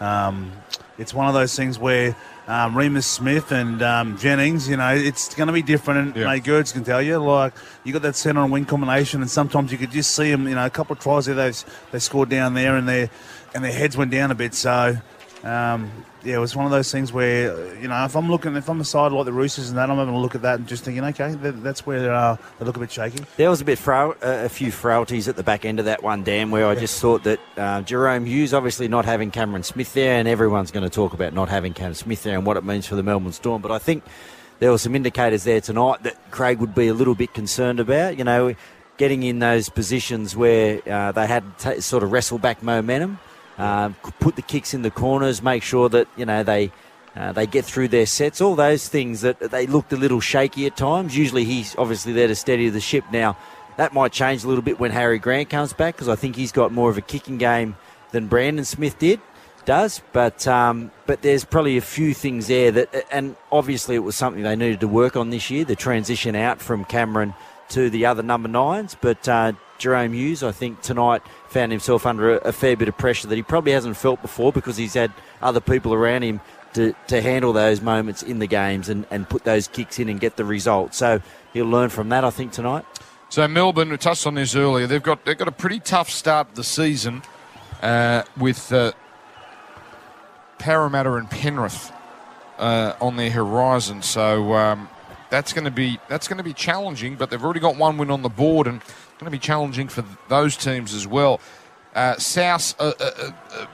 um, 0.00 0.52
it's 0.98 1.12
one 1.14 1.26
of 1.28 1.34
those 1.34 1.54
things 1.56 1.78
where 1.78 2.16
um, 2.46 2.74
Reimis 2.74 3.04
Smith 3.04 3.52
and 3.52 3.82
um, 3.82 4.18
Jennings, 4.18 4.68
you 4.68 4.76
know, 4.76 4.94
it's 4.94 5.34
going 5.34 5.46
to 5.46 5.52
be 5.52 5.62
different. 5.62 6.08
And 6.14 6.16
Yeah. 6.16 6.26
mate, 6.26 6.44
Gerds 6.44 6.72
can 6.72 6.84
tell 6.84 7.00
you, 7.02 7.18
like 7.18 7.54
you 7.84 7.92
got 7.92 8.02
that 8.02 8.16
centre 8.16 8.40
and 8.42 8.52
wing 8.52 8.64
combination, 8.66 9.22
and 9.22 9.30
sometimes 9.30 9.72
you 9.72 9.78
could 9.78 9.90
just 9.90 10.14
see 10.14 10.30
them. 10.30 10.46
You 10.46 10.54
know, 10.54 10.66
a 10.66 10.70
couple 10.70 10.94
of 10.94 11.00
tries 11.00 11.26
there, 11.26 11.34
they 11.34 11.52
they 11.92 11.98
scored 11.98 12.28
down 12.28 12.54
there, 12.54 12.76
and 12.76 12.88
their 12.88 13.08
and 13.54 13.64
their 13.64 13.72
heads 13.72 13.96
went 13.96 14.10
down 14.10 14.30
a 14.30 14.34
bit. 14.34 14.54
So. 14.54 14.96
Um, 15.44 15.90
yeah, 16.24 16.36
it 16.36 16.38
was 16.38 16.56
one 16.56 16.64
of 16.64 16.72
those 16.72 16.90
things 16.90 17.12
where 17.12 17.76
you 17.76 17.86
know 17.86 18.04
if 18.06 18.16
I'm 18.16 18.30
looking, 18.30 18.56
if 18.56 18.70
I'm 18.70 18.80
a 18.80 18.84
side 18.84 19.12
like 19.12 19.26
the 19.26 19.32
Roosters 19.32 19.68
and 19.68 19.76
that, 19.76 19.90
I'm 19.90 19.98
having 19.98 20.14
a 20.14 20.18
look 20.18 20.34
at 20.34 20.40
that 20.42 20.58
and 20.58 20.66
just 20.66 20.84
thinking, 20.84 21.04
okay, 21.04 21.34
that, 21.34 21.62
that's 21.62 21.84
where 21.84 22.12
uh, 22.14 22.36
they 22.58 22.64
look 22.64 22.78
a 22.78 22.80
bit 22.80 22.90
shaky. 22.90 23.22
There 23.36 23.50
was 23.50 23.60
a 23.60 23.64
bit 23.64 23.78
frail, 23.78 24.14
uh, 24.22 24.44
a 24.44 24.48
few 24.48 24.72
frailties 24.72 25.28
at 25.28 25.36
the 25.36 25.42
back 25.42 25.66
end 25.66 25.78
of 25.78 25.84
that 25.84 26.02
one, 26.02 26.24
Dan, 26.24 26.50
where 26.50 26.66
I 26.66 26.74
just 26.74 26.98
thought 26.98 27.24
that 27.24 27.40
uh, 27.58 27.82
Jahrome 27.82 28.26
Hughes, 28.26 28.54
obviously 28.54 28.88
not 28.88 29.04
having 29.04 29.30
Cameron 29.30 29.64
Smith 29.64 29.92
there, 29.92 30.14
and 30.14 30.26
everyone's 30.26 30.70
going 30.70 30.88
to 30.88 30.94
talk 30.94 31.12
about 31.12 31.34
not 31.34 31.50
having 31.50 31.74
Cam 31.74 31.92
Smith 31.92 32.22
there 32.22 32.38
and 32.38 32.46
what 32.46 32.56
it 32.56 32.64
means 32.64 32.86
for 32.86 32.96
the 32.96 33.02
Melbourne 33.02 33.32
Storm. 33.32 33.60
But 33.60 33.70
I 33.70 33.78
think 33.78 34.02
there 34.60 34.70
were 34.70 34.78
some 34.78 34.96
indicators 34.96 35.44
there 35.44 35.60
tonight 35.60 36.04
that 36.04 36.30
Craig 36.30 36.58
would 36.58 36.74
be 36.74 36.88
a 36.88 36.94
little 36.94 37.14
bit 37.14 37.34
concerned 37.34 37.80
about. 37.80 38.16
You 38.16 38.24
know, 38.24 38.54
getting 38.96 39.22
in 39.22 39.40
those 39.40 39.68
positions 39.68 40.34
where 40.34 40.80
uh, 40.90 41.12
they 41.12 41.26
had 41.26 41.58
to 41.58 41.82
sort 41.82 42.02
of 42.02 42.12
wrestle 42.12 42.38
back 42.38 42.62
momentum, 42.62 43.18
um, 43.58 43.94
put 44.20 44.36
the 44.36 44.42
kicks 44.42 44.74
in 44.74 44.82
the 44.82 44.90
corners, 44.90 45.42
make 45.42 45.62
sure 45.62 45.88
that 45.90 46.08
you 46.16 46.26
know 46.26 46.42
they. 46.42 46.72
Uh, 47.16 47.30
they 47.30 47.46
get 47.46 47.64
through 47.64 47.86
their 47.86 48.06
sets, 48.06 48.40
all 48.40 48.56
those 48.56 48.88
things 48.88 49.20
that 49.20 49.38
they 49.38 49.68
looked 49.68 49.92
a 49.92 49.96
little 49.96 50.18
shaky 50.18 50.66
at 50.66 50.76
times. 50.76 51.16
Usually, 51.16 51.44
he's 51.44 51.76
obviously 51.78 52.12
there 52.12 52.26
to 52.26 52.34
steady 52.34 52.68
the 52.70 52.80
ship. 52.80 53.04
Now, 53.12 53.36
that 53.76 53.92
might 53.92 54.10
change 54.10 54.42
a 54.42 54.48
little 54.48 54.62
bit 54.62 54.80
when 54.80 54.90
Harry 54.90 55.20
Grant 55.20 55.48
comes 55.48 55.72
back 55.72 55.94
because 55.94 56.08
I 56.08 56.16
think 56.16 56.34
he's 56.34 56.50
got 56.50 56.72
more 56.72 56.90
of 56.90 56.98
a 56.98 57.00
kicking 57.00 57.38
game 57.38 57.76
than 58.10 58.26
Brandon 58.26 58.64
Smith 58.64 58.98
did 58.98 59.20
does. 59.64 60.02
But 60.12 60.46
um, 60.46 60.90
but 61.06 61.22
there's 61.22 61.44
probably 61.44 61.76
a 61.76 61.82
few 61.82 62.14
things 62.14 62.46
there 62.46 62.70
that, 62.70 63.06
and 63.10 63.36
obviously 63.50 63.94
it 63.94 64.00
was 64.00 64.16
something 64.16 64.42
they 64.42 64.56
needed 64.56 64.80
to 64.80 64.88
work 64.88 65.16
on 65.16 65.30
this 65.30 65.50
year. 65.50 65.64
The 65.64 65.76
transition 65.76 66.36
out 66.36 66.60
from 66.60 66.84
Cameron 66.84 67.34
to 67.70 67.90
the 67.90 68.06
other 68.06 68.22
number 68.22 68.48
nines, 68.48 68.96
but. 69.00 69.28
Uh, 69.28 69.52
Jahrome 69.76 70.14
Hughes, 70.14 70.44
I 70.44 70.52
think 70.52 70.82
tonight 70.82 71.20
found 71.48 71.72
himself 71.72 72.06
under 72.06 72.36
a, 72.38 72.48
a 72.48 72.52
fair 72.52 72.76
bit 72.76 72.88
of 72.88 72.96
pressure 72.96 73.26
that 73.26 73.34
he 73.34 73.42
probably 73.42 73.72
hasn't 73.72 73.96
felt 73.96 74.22
before 74.22 74.52
because 74.52 74.76
he's 74.76 74.94
had 74.94 75.12
other 75.42 75.60
people 75.60 75.92
around 75.92 76.22
him 76.22 76.40
to, 76.74 76.94
to 77.08 77.20
handle 77.20 77.52
those 77.52 77.80
moments 77.80 78.22
in 78.22 78.38
the 78.38 78.46
games 78.46 78.88
and, 78.88 79.06
and 79.10 79.28
put 79.28 79.44
those 79.44 79.68
kicks 79.68 79.98
in 79.98 80.08
and 80.08 80.20
get 80.20 80.36
the 80.36 80.44
result. 80.44 80.94
So 80.94 81.20
he'll 81.52 81.66
learn 81.66 81.88
from 81.88 82.10
that, 82.10 82.24
I 82.24 82.30
think, 82.30 82.52
tonight. 82.52 82.84
So 83.28 83.46
Melbourne, 83.48 83.90
we 83.90 83.96
touched 83.96 84.26
on 84.26 84.34
this 84.34 84.54
earlier. 84.54 84.86
They've 84.86 85.02
got 85.02 85.24
they've 85.24 85.38
got 85.38 85.48
a 85.48 85.52
pretty 85.52 85.80
tough 85.80 86.10
start 86.10 86.50
to 86.50 86.56
the 86.56 86.64
season 86.64 87.22
uh, 87.82 88.22
with 88.36 88.72
uh, 88.72 88.92
Parramatta 90.58 91.14
and 91.14 91.28
Penrith 91.30 91.92
uh, 92.58 92.94
on 93.00 93.16
their 93.16 93.30
horizon. 93.30 94.02
So 94.02 94.54
um, 94.54 94.88
that's 95.34 95.52
going 95.52 95.64
to 95.64 95.70
be 95.70 95.98
that's 96.08 96.28
going 96.28 96.38
to 96.38 96.44
be 96.44 96.52
challenging. 96.52 97.16
But 97.16 97.30
they've 97.30 97.42
already 97.42 97.60
got 97.60 97.76
one 97.76 97.98
win 97.98 98.10
on 98.10 98.22
the 98.22 98.28
board, 98.28 98.66
and 98.66 98.80
it's 98.80 99.18
going 99.18 99.26
to 99.26 99.30
be 99.30 99.38
challenging 99.38 99.88
for 99.88 100.04
those 100.28 100.56
teams 100.56 100.94
as 100.94 101.06
well. 101.06 101.40
Uh, 101.94 102.16
South. 102.16 102.74
Uh, 102.80 102.92
uh, 103.00 103.10
uh, 103.18 103.30
uh, 103.52 103.66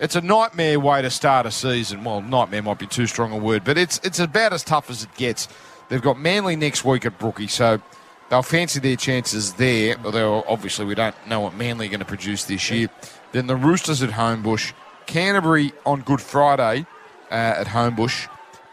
it's 0.00 0.14
a 0.14 0.20
nightmare 0.20 0.78
way 0.78 1.02
to 1.02 1.10
start 1.10 1.44
a 1.44 1.50
season. 1.50 2.04
Well, 2.04 2.22
nightmare 2.22 2.62
might 2.62 2.78
be 2.78 2.86
too 2.86 3.08
strong 3.08 3.32
a 3.32 3.36
word, 3.36 3.64
but 3.64 3.76
it's 3.76 4.00
it's 4.04 4.20
about 4.20 4.52
as 4.52 4.62
tough 4.62 4.90
as 4.90 5.02
it 5.02 5.12
gets. 5.16 5.48
They've 5.88 6.02
got 6.02 6.20
Manly 6.20 6.54
next 6.54 6.84
week 6.84 7.04
at 7.04 7.18
Brookie, 7.18 7.48
so 7.48 7.82
they'll 8.30 8.42
fancy 8.42 8.78
their 8.78 8.94
chances 8.94 9.54
there. 9.54 9.96
Although 10.04 10.44
obviously 10.46 10.84
we 10.84 10.94
don't 10.94 11.16
know 11.26 11.40
what 11.40 11.54
Manly 11.54 11.86
are 11.86 11.90
going 11.90 11.98
to 12.00 12.06
produce 12.06 12.44
this 12.44 12.70
year. 12.70 12.88
Then 13.32 13.48
the 13.48 13.56
Roosters 13.56 14.02
at 14.02 14.10
Homebush, 14.10 14.72
Canterbury 15.06 15.72
on 15.84 16.02
Good 16.02 16.20
Friday 16.20 16.86
uh, 17.32 17.34
at 17.34 17.66
Homebush, 17.66 18.28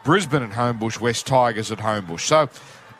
Brisbane 0.05 0.43
at 0.43 0.51
Homebush, 0.51 1.01
West 1.01 1.27
Tigers 1.27 1.71
at 1.71 1.79
Homebush. 1.79 2.21
So 2.21 2.49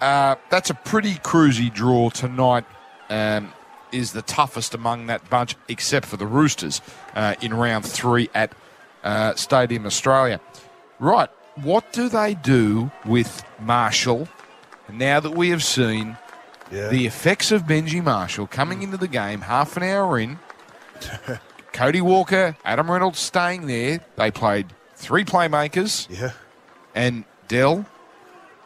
uh, 0.01 0.35
that's 0.49 0.69
a 0.69 0.73
pretty 0.73 1.13
cruisy 1.15 1.73
draw 1.73 2.09
tonight. 2.09 2.65
Um, 3.09 3.53
is 3.91 4.11
the 4.11 4.23
toughest 4.23 4.73
among 4.73 5.05
that 5.07 5.29
bunch, 5.29 5.55
except 5.69 6.05
for 6.05 6.17
the 6.17 6.25
Roosters 6.25 6.81
uh, 7.13 7.35
in 7.39 7.53
round 7.53 7.85
three 7.85 8.29
at 8.33 8.51
uh, 9.05 9.33
Stadium 9.35 9.85
Australia. 9.85 10.41
Right, 10.99 11.29
what 11.55 11.93
do 11.93 12.09
they 12.09 12.33
do 12.33 12.91
with 13.05 13.45
Marshall 13.61 14.27
now 14.91 15.21
that 15.21 15.31
we 15.31 15.49
have 15.51 15.63
seen 15.63 16.17
Yeah. 16.71 16.89
the 16.89 17.05
effects 17.05 17.51
of 17.53 17.63
Benji 17.63 18.03
Marshall 18.03 18.47
coming 18.47 18.81
into 18.83 18.97
the 18.97 19.07
game 19.07 19.41
half 19.41 19.77
an 19.77 19.83
hour 19.83 20.19
in? 20.19 20.39
Cody 21.71 22.01
Walker, 22.01 22.57
Adam 22.65 22.89
Reynolds 22.91 23.19
staying 23.19 23.67
there. 23.67 23.99
They 24.17 24.31
played 24.31 24.67
three 24.95 25.23
playmakers, 25.23 26.07
yeah. 26.09 26.31
And 26.95 27.23
Dell, 27.47 27.85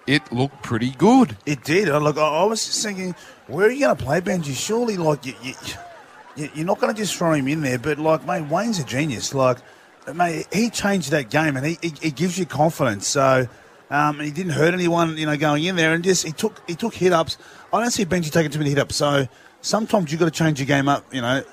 it 0.07 0.31
looked 0.31 0.63
pretty 0.63 0.91
good. 0.91 1.35
It 1.45 1.63
did. 1.63 1.89
I 1.89 1.97
Look, 1.97 2.17
I 2.17 2.43
was 2.45 2.65
just 2.65 2.81
thinking, 2.83 3.13
where 3.47 3.67
are 3.67 3.71
you 3.71 3.81
going 3.85 3.97
to 3.97 4.03
play 4.03 4.21
Benji? 4.21 4.55
Surely, 4.55 4.95
like, 4.97 5.25
you, 5.25 5.33
you, 5.43 5.53
you- 6.35 6.49
you're 6.55 6.65
not 6.65 6.79
going 6.79 6.93
to 6.93 6.97
just 6.99 7.15
throw 7.17 7.33
him 7.33 7.49
in 7.49 7.61
there. 7.61 7.77
But, 7.77 7.99
like, 7.99 8.25
mate, 8.25 8.43
Wayne's 8.49 8.79
a 8.79 8.85
genius. 8.85 9.33
Like, 9.33 9.57
mate, 10.13 10.47
he 10.53 10.69
changed 10.69 11.11
that 11.11 11.29
game 11.29 11.57
and 11.57 11.65
he, 11.65 11.77
he, 11.81 11.93
he 12.01 12.11
gives 12.11 12.39
you 12.39 12.45
confidence. 12.45 13.07
So, 13.07 13.45
um, 13.89 14.19
he 14.21 14.31
didn't 14.31 14.53
hurt 14.53 14.73
anyone, 14.73 15.17
you 15.17 15.25
know, 15.25 15.35
going 15.35 15.65
in 15.65 15.75
there. 15.75 15.93
And 15.93 16.01
just, 16.03 16.25
he 16.25 16.31
took 16.31 16.61
he 16.67 16.75
took 16.75 16.93
hit 16.93 17.11
ups. 17.11 17.37
I 17.73 17.81
don't 17.81 17.91
see 17.91 18.05
Benji 18.05 18.31
taking 18.31 18.51
too 18.51 18.59
many 18.59 18.69
hit 18.69 18.79
ups. 18.79 18.95
So, 18.95 19.27
sometimes 19.61 20.11
you've 20.11 20.19
got 20.19 20.25
to 20.25 20.31
change 20.31 20.59
your 20.59 20.67
game 20.67 20.87
up, 20.87 21.13
you 21.13 21.21
know, 21.21 21.43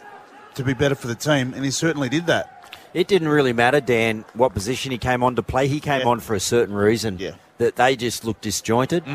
to 0.54 0.62
be 0.62 0.72
better 0.72 0.94
for 0.94 1.08
the 1.08 1.14
team. 1.16 1.52
And 1.54 1.64
he 1.64 1.70
certainly 1.72 2.08
did 2.08 2.26
that. 2.26 2.55
It 2.96 3.08
didn't 3.08 3.28
really 3.28 3.52
matter, 3.52 3.78
Dan, 3.82 4.24
what 4.32 4.54
position 4.54 4.90
he 4.90 4.96
came 4.96 5.22
on 5.22 5.36
to 5.36 5.42
play. 5.42 5.68
He 5.68 5.80
came 5.80 6.00
Yeah. 6.00 6.06
on 6.06 6.20
for 6.20 6.34
a 6.34 6.40
certain 6.40 6.74
reason. 6.74 7.18
Yeah. 7.18 7.32
That 7.58 7.76
they 7.76 7.94
just 7.94 8.24
looked 8.24 8.40
disjointed. 8.40 9.06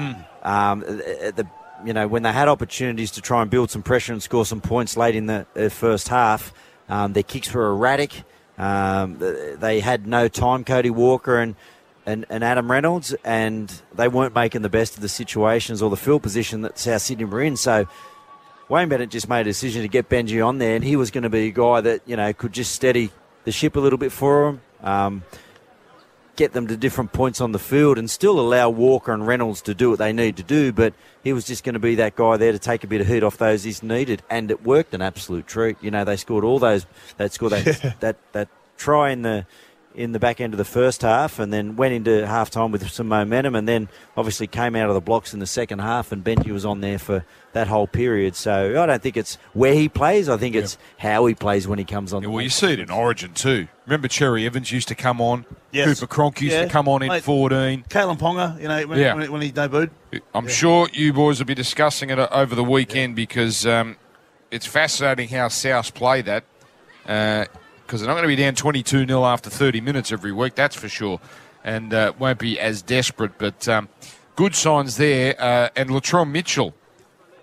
Um, 0.43 0.83
at 1.23 1.35
the 1.35 1.47
you 1.83 1.91
know 1.93 2.07
when 2.07 2.21
they 2.21 2.31
had 2.31 2.47
opportunities 2.47 3.09
to 3.11 3.21
try 3.21 3.41
and 3.41 3.49
build 3.49 3.71
some 3.71 3.81
pressure 3.81 4.13
and 4.13 4.21
score 4.21 4.45
some 4.45 4.61
points 4.61 4.95
late 4.97 5.15
in 5.15 5.25
the 5.25 5.47
uh, 5.55 5.69
first 5.69 6.09
half, 6.09 6.53
um, 6.89 7.13
their 7.13 7.23
kicks 7.23 7.51
were 7.51 7.71
erratic. 7.71 8.23
Um, 8.59 9.17
they 9.59 9.79
had 9.79 10.05
no 10.05 10.27
time, 10.27 10.63
Cody 10.63 10.91
Walker, 10.91 11.39
and 11.39 11.55
and, 12.05 12.27
and 12.29 12.43
Adam 12.43 12.69
Reynolds, 12.69 13.15
and 13.23 13.73
they 13.95 14.07
weren't 14.07 14.35
making 14.35 14.61
the 14.61 14.69
best 14.69 14.95
of 14.95 15.01
the 15.01 15.09
situations 15.09 15.81
or 15.81 15.89
the 15.89 15.97
field 15.97 16.21
position 16.21 16.61
that 16.61 16.77
South 16.77 17.01
Sydney 17.01 17.25
were 17.25 17.41
in. 17.41 17.57
So 17.57 17.87
Wayne 18.69 18.89
Bennett 18.89 19.09
just 19.09 19.27
made 19.27 19.41
a 19.41 19.43
decision 19.45 19.81
to 19.81 19.87
get 19.87 20.07
Benji 20.07 20.45
on 20.45 20.59
there, 20.59 20.75
and 20.75 20.83
he 20.83 20.95
was 20.95 21.09
going 21.09 21.23
to 21.23 21.29
be 21.31 21.47
a 21.47 21.51
guy 21.51 21.81
that 21.81 22.01
you 22.05 22.15
know 22.15 22.31
could 22.31 22.53
just 22.53 22.73
steady 22.73 23.09
the 23.43 23.51
ship 23.51 23.75
a 23.75 23.79
little 23.79 23.99
bit 23.99 24.11
for 24.11 24.45
them. 24.45 24.61
um, 24.83 25.23
get 26.35 26.53
them 26.53 26.65
to 26.65 26.77
different 26.77 27.11
points 27.13 27.39
on 27.41 27.51
the 27.51 27.59
field, 27.59 27.97
and 27.97 28.09
still 28.09 28.39
allow 28.39 28.69
Walker 28.69 29.11
and 29.13 29.27
Reynolds 29.27 29.61
to 29.63 29.75
do 29.75 29.89
what 29.91 29.99
they 29.99 30.13
need 30.13 30.37
to 30.37 30.43
do. 30.43 30.71
But 30.71 30.93
he 31.23 31.33
was 31.33 31.45
just 31.45 31.63
going 31.63 31.73
to 31.73 31.79
be 31.79 31.95
that 31.95 32.15
guy 32.15 32.37
there 32.37 32.51
to 32.51 32.57
take 32.57 32.83
a 32.83 32.87
bit 32.87 33.01
of 33.01 33.07
heat 33.07 33.21
off 33.21 33.37
those 33.37 33.63
he's 33.63 33.83
needed, 33.83 34.23
and 34.29 34.49
it 34.49 34.63
worked 34.63 34.93
an 34.93 35.01
absolute 35.01 35.45
treat. 35.45 35.77
You 35.81 35.91
know, 35.91 36.03
they 36.03 36.17
scored 36.17 36.43
all 36.43 36.57
those. 36.57 36.85
They 37.17 37.27
scored 37.29 37.51
that 37.51 37.97
that 37.99 38.17
that 38.31 38.47
try 38.77 39.11
in 39.11 39.21
the 39.21 39.45
in 39.93 40.13
the 40.13 40.19
back 40.19 40.39
end 40.39 40.53
of 40.53 40.57
the 40.57 40.65
first 40.65 41.01
half 41.01 41.37
and 41.39 41.51
then 41.51 41.75
went 41.75 41.93
into 41.93 42.25
half 42.25 42.49
time 42.49 42.71
with 42.71 42.89
some 42.89 43.07
momentum 43.07 43.55
and 43.55 43.67
then 43.67 43.89
obviously 44.15 44.47
came 44.47 44.75
out 44.75 44.87
of 44.87 44.93
the 44.95 45.01
blocks 45.01 45.33
in 45.33 45.39
the 45.39 45.45
second 45.45 45.79
half 45.79 46.11
and 46.11 46.23
Benji 46.23 46.51
was 46.51 46.63
on 46.65 46.79
there 46.81 46.97
for 46.97 47.25
that 47.53 47.67
whole 47.67 47.87
period. 47.87 48.35
So 48.35 48.81
I 48.81 48.85
don't 48.85 49.01
think 49.01 49.17
it's 49.17 49.35
where 49.53 49.73
he 49.73 49.89
plays, 49.89 50.29
I 50.29 50.37
think 50.37 50.55
it's 50.55 50.77
how 50.97 51.25
he 51.25 51.35
plays 51.35 51.67
when 51.67 51.77
he 51.77 51.83
comes 51.85 52.13
on. 52.13 52.23
Yeah, 52.23 52.29
well, 52.29 52.41
you 52.41 52.49
see 52.49 52.71
it 52.71 52.79
in 52.79 52.89
Origin 52.89 53.33
too. 53.33 53.67
Remember 53.85 54.07
Cherry 54.07 54.45
Evans 54.45 54.71
used 54.71 54.87
to 54.87 54.95
come 54.95 55.19
on. 55.19 55.45
Yes. 55.71 55.99
Cooper 55.99 56.07
Cronk 56.07 56.41
used 56.41 56.53
Yeah. 56.55 56.63
to 56.63 56.69
come 56.69 56.87
on 56.87 57.01
in 57.01 57.09
Mate. 57.09 57.23
14. 57.23 57.83
Kalyn 57.89 58.17
Ponga, 58.17 58.61
you 58.61 58.67
know, 58.69 58.87
when, 58.87 58.97
Yeah. 58.99 59.13
when, 59.15 59.31
when 59.31 59.41
he 59.41 59.51
debuted. 59.51 59.89
I'm 60.33 60.47
sure 60.47 60.87
you 60.93 61.11
boys 61.11 61.39
will 61.39 61.45
be 61.47 61.55
discussing 61.55 62.09
it 62.09 62.17
over 62.19 62.55
the 62.55 62.63
weekend 62.63 63.15
because 63.15 63.65
um, 63.65 63.97
it's 64.49 64.65
fascinating 64.65 65.27
how 65.29 65.49
South 65.49 65.93
play 65.93 66.21
that. 66.21 66.45
Because 67.91 67.99
they're 67.99 68.07
not 68.07 68.13
going 68.13 68.23
to 68.23 68.33
be 68.33 68.41
down 68.41 68.55
22 68.55 69.05
0 69.05 69.25
after 69.25 69.49
30 69.49 69.81
minutes 69.81 70.13
every 70.13 70.31
week, 70.31 70.55
that's 70.55 70.77
for 70.77 70.87
sure. 70.87 71.19
And 71.61 71.93
uh, 71.93 72.13
won't 72.17 72.39
be 72.39 72.57
as 72.57 72.81
desperate. 72.81 73.37
But 73.37 73.67
um, 73.67 73.89
good 74.37 74.55
signs 74.55 74.95
there. 74.95 75.35
Uh, 75.37 75.67
and 75.75 75.89
Latrell 75.89 76.25
Mitchell. 76.25 76.73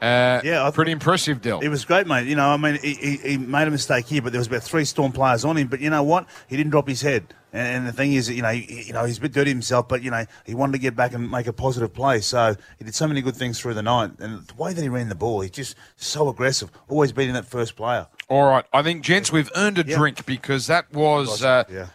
Uh, 0.00 0.40
Yeah, 0.43 0.71
pretty 0.73 0.93
impressive, 0.93 1.43
Del. 1.43 1.61
It 1.61 1.69
was 1.69 1.85
great, 1.85 2.07
mate. 2.07 2.26
You 2.26 2.37
know, 2.37 2.49
I 2.49 2.57
mean, 2.57 2.78
he, 2.81 2.95
he, 2.95 3.17
he 3.17 3.37
made 3.37 3.69
a 3.69 3.71
mistake 3.71 4.07
here, 4.07 4.23
but 4.23 4.33
there 4.33 4.38
was 4.38 4.47
about 4.47 4.62
three 4.62 4.87
Storm 4.87 5.12
players 5.12 5.45
on 5.45 5.59
him. 5.59 5.69
But 5.69 5.81
you 5.81 5.90
know 5.90 6.02
what? 6.02 6.26
He 6.49 6.57
didn't 6.57 6.71
drop 6.71 6.88
his 6.88 7.02
head. 7.02 7.35
And, 7.52 7.69
and 7.69 7.87
the 7.87 7.93
thing 7.93 8.14
is, 8.14 8.31
you 8.31 8.40
know, 8.40 8.49
he, 8.49 8.85
you 8.87 8.95
know, 8.95 9.05
he's 9.05 9.19
a 9.19 9.21
bit 9.21 9.35
dirty 9.35 9.50
himself, 9.50 9.87
but 9.87 10.02
you 10.02 10.11
know, 10.11 10.25
he 10.47 10.55
wanted 10.55 10.73
to 10.73 10.78
get 10.78 10.97
back 10.97 11.12
and 11.12 11.31
make 11.31 11.47
a 11.47 11.52
positive 11.52 11.93
play. 11.93 12.21
So 12.21 12.57
he 12.78 12.85
did 12.85 12.95
so 12.95 13.07
many 13.07 13.21
good 13.21 13.37
things 13.37 13.61
through 13.61 13.75
the 13.75 13.83
night, 13.83 14.12
and 14.19 14.47
the 14.47 14.55
way 14.55 14.73
that 14.73 14.81
he 14.81 14.88
ran 14.88 15.11
the 15.11 15.14
ball, 15.14 15.43
he's 15.43 15.50
just 15.50 15.76
so 15.97 16.31
aggressive, 16.31 16.71
always 16.88 17.12
beating 17.12 17.35
that 17.35 17.45
first 17.45 17.76
player. 17.76 18.07
All 18.29 18.45
right. 18.49 18.65
I 18.73 18.83
think, 18.83 19.03
gents, 19.03 19.33
we've 19.33 19.51
earned 19.57 19.79
a 19.79 19.85
Yeah. 19.87 19.97
drink 19.97 20.27
because 20.27 20.67
that 20.67 20.93
was. 20.93 21.43
Uh, 21.43 21.65
yeah. 21.71 21.87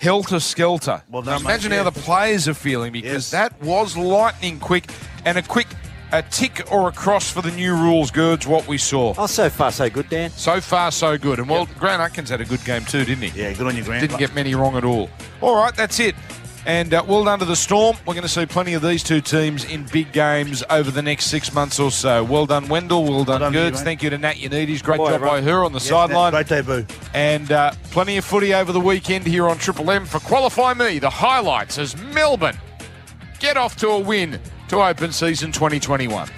helter 0.00 0.38
skelter. 0.38 1.02
Well 1.10 1.22
Now 1.22 1.32
done, 1.32 1.42
mate. 1.42 1.50
imagine 1.50 1.72
Yeah. 1.72 1.78
how 1.78 1.90
the 1.90 2.00
players 2.00 2.46
are 2.46 2.54
feeling 2.54 2.92
because 2.92 3.12
Yes. 3.12 3.30
that 3.32 3.60
was 3.60 3.96
lightning 3.96 4.60
quick 4.60 4.92
and 5.24 5.36
a 5.36 5.42
quick 5.42 5.66
a 6.12 6.22
tick 6.22 6.62
or 6.70 6.88
a 6.88 6.92
cross 6.92 7.28
for 7.30 7.42
the 7.42 7.50
new 7.50 7.74
rules, 7.74 8.10
Gerds, 8.12 8.46
what 8.46 8.66
we 8.68 8.78
saw. 8.78 9.12
Oh, 9.18 9.26
so 9.26 9.50
far 9.50 9.70
so 9.72 9.90
good, 9.90 10.08
Dan. 10.08 10.30
So 10.30 10.60
far, 10.60 10.90
so 10.92 11.18
good. 11.18 11.38
And 11.40 11.48
well, 11.48 11.66
Grant 11.80 12.00
Atkins 12.00 12.30
had 12.30 12.40
a 12.40 12.44
good 12.46 12.64
game 12.64 12.84
too, 12.84 13.04
didn't 13.04 13.24
he? 13.30 13.42
Yeah, 13.42 13.52
good 13.54 13.66
on 13.66 13.76
you, 13.76 13.82
Grant. 13.82 14.00
Didn't 14.02 14.18
get 14.18 14.34
many 14.34 14.54
wrong 14.54 14.76
at 14.76 14.84
all. 14.84 15.10
All 15.42 15.56
right, 15.56 15.74
that's 15.74 15.98
it. 16.00 16.14
And 16.66 16.92
uh, 16.92 17.02
well 17.06 17.24
done 17.24 17.38
to 17.38 17.44
the 17.44 17.56
Storm. 17.56 17.96
We're 18.06 18.14
going 18.14 18.22
to 18.22 18.28
see 18.28 18.44
plenty 18.44 18.74
of 18.74 18.82
these 18.82 19.02
two 19.02 19.20
teams 19.20 19.64
in 19.64 19.84
big 19.84 20.12
games 20.12 20.62
over 20.68 20.90
the 20.90 21.00
next 21.00 21.26
six 21.26 21.52
months 21.54 21.78
or 21.80 21.90
so. 21.90 22.22
Well 22.24 22.44
done, 22.46 22.68
Wendell. 22.68 23.04
Well 23.04 23.24
done, 23.24 23.40
done 23.40 23.52
to 23.52 23.58
you, 23.58 23.64
Gerds. 23.70 23.72
mate. 23.74 23.84
Thank 23.84 24.02
you 24.02 24.10
to 24.10 24.18
Nat 24.18 24.34
Yanidis. 24.34 24.82
Great 24.82 24.98
Boy, 24.98 25.10
job 25.10 25.20
by 25.22 25.40
her 25.40 25.64
on 25.64 25.72
the 25.72 25.78
Yes, 25.78 25.88
sideline. 25.88 26.32
Great 26.32 26.48
debut. 26.48 26.84
And 27.14 27.50
uh, 27.50 27.72
plenty 27.90 28.16
of 28.18 28.24
footy 28.24 28.52
over 28.52 28.72
the 28.72 28.80
weekend 28.80 29.26
here 29.26 29.48
on 29.48 29.56
Triple 29.58 29.90
M 29.90 30.04
for 30.04 30.18
Qualify 30.20 30.74
Me. 30.74 30.98
The 30.98 31.08
highlights 31.10 31.78
as 31.78 31.96
Melbourne 31.96 32.58
get 33.38 33.56
off 33.56 33.76
to 33.76 33.88
a 33.88 33.98
win 33.98 34.38
to 34.68 34.82
open 34.82 35.12
season 35.12 35.52
2021. 35.52 36.28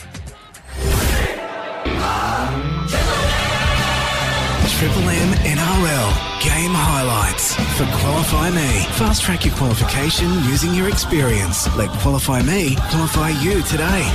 Triple 4.81 5.13
M 5.13 5.37
NRL 5.45 6.09
game 6.41 6.73
highlights 6.73 7.53
for 7.77 7.85
Qualify 8.01 8.49
Me. 8.49 8.89
Fast 8.97 9.21
track 9.21 9.45
your 9.45 9.53
qualification 9.61 10.33
using 10.49 10.73
your 10.73 10.89
experience. 10.89 11.69
Let 11.77 11.93
Qualify 12.01 12.41
Me 12.41 12.81
qualify 12.89 13.29
you 13.45 13.61
today. 13.69 14.09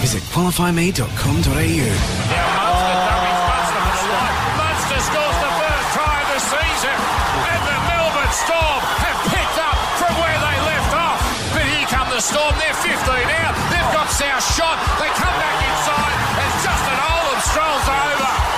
Visit 0.00 0.24
qualifyme.com.au. 0.32 1.04
And 8.24 8.32
Storm 8.32 8.80
have 9.04 9.20
picked 9.28 9.58
up 9.60 9.76
from 10.00 10.16
where 10.16 10.38
they 10.40 10.56
left 10.64 10.96
off. 10.96 11.20
But 11.52 11.60
here 11.68 11.84
come 11.92 12.08
the 12.08 12.24
Storm, 12.24 12.56
they're 12.56 12.72
15 12.72 12.88
out. 13.44 13.52
They've 13.68 13.92
got 13.92 14.08
South 14.08 14.40
shot. 14.56 14.80
They 14.96 15.12
come 15.12 15.36
back 15.36 15.56
inside 15.60 16.16
as 16.40 16.52
Justin 16.64 16.98
Olam 17.04 17.40
strolls 17.44 17.84
over. 17.84 18.53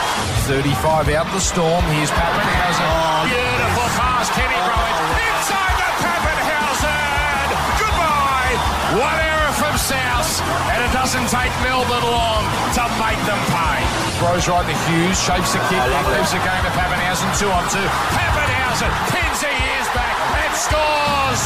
35 0.47 1.11
out 1.19 1.27
the 1.35 1.43
Storm. 1.43 1.83
Here's 1.91 2.07
Papenhuyzen. 2.15 2.87
Oh, 2.87 3.27
beautiful 3.27 3.89
pass, 3.99 4.31
Kenny 4.31 4.55
Rowan. 4.55 4.95
Oh, 4.95 5.27
Inside 5.27 5.75
to 5.75 5.89
Papenhuyzen. 6.07 7.47
Goodbye. 7.83 8.55
One 8.95 9.19
error 9.27 9.51
from 9.59 9.75
South, 9.75 10.31
and 10.71 10.87
it 10.87 10.93
doesn't 10.95 11.27
take 11.35 11.51
Melbourne 11.67 12.07
long 12.07 12.47
to 12.79 12.83
make 13.03 13.19
them 13.27 13.43
pay. 13.51 13.83
Throws 14.23 14.47
right 14.47 14.63
to 14.63 14.77
Hughes, 14.87 15.19
shapes 15.19 15.51
the 15.51 15.59
kick, 15.67 15.83
leaves 16.15 16.31
the 16.31 16.39
game 16.39 16.63
to 16.63 16.71
Papenhuyzen, 16.79 17.27
two 17.43 17.51
on 17.51 17.67
two. 17.67 17.83
Papenhuyzen 18.15 18.91
pins 19.11 19.43
the 19.43 19.51
ears 19.51 19.89
back 19.99 20.15
and 20.47 20.55
scores. 20.55 21.43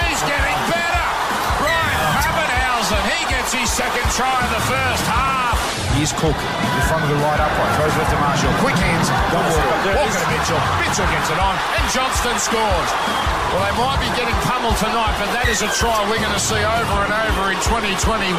He's 0.00 0.22
getting 0.24 0.58
better. 0.72 1.01
Right, 2.22 2.38
Papenhuyzen, 2.38 3.02
he 3.18 3.20
gets 3.34 3.50
his 3.50 3.66
second 3.66 4.06
try 4.14 4.30
in 4.46 4.50
the 4.54 4.62
first 4.70 5.04
half. 5.10 5.58
Here's 5.98 6.14
Cook 6.14 6.38
in 6.38 6.82
front 6.86 7.02
of 7.02 7.10
the 7.10 7.18
right 7.18 7.34
upright, 7.34 7.72
throws 7.74 7.94
left 7.98 8.14
to 8.14 8.18
Marshall. 8.22 8.54
Quick 8.62 8.78
hands, 8.78 9.10
Walker, 9.34 9.58
Walker 9.90 10.22
to 10.22 10.28
Mitchell. 10.30 10.62
Mitchell 10.78 11.08
gets 11.10 11.28
it 11.34 11.40
on, 11.42 11.58
and 11.58 11.84
Johnston 11.90 12.38
scores. 12.38 12.90
Well, 13.50 13.66
they 13.66 13.74
might 13.74 13.98
be 13.98 14.10
getting 14.14 14.38
pummeled 14.46 14.78
tonight, 14.78 15.18
but 15.18 15.34
that 15.34 15.50
is 15.50 15.66
a 15.66 15.70
try 15.74 15.98
we're 16.06 16.22
going 16.22 16.30
to 16.30 16.40
see 16.40 16.62
over 16.62 16.96
and 17.02 17.12
over 17.26 17.50
in 17.50 17.58
2021. 17.66 18.38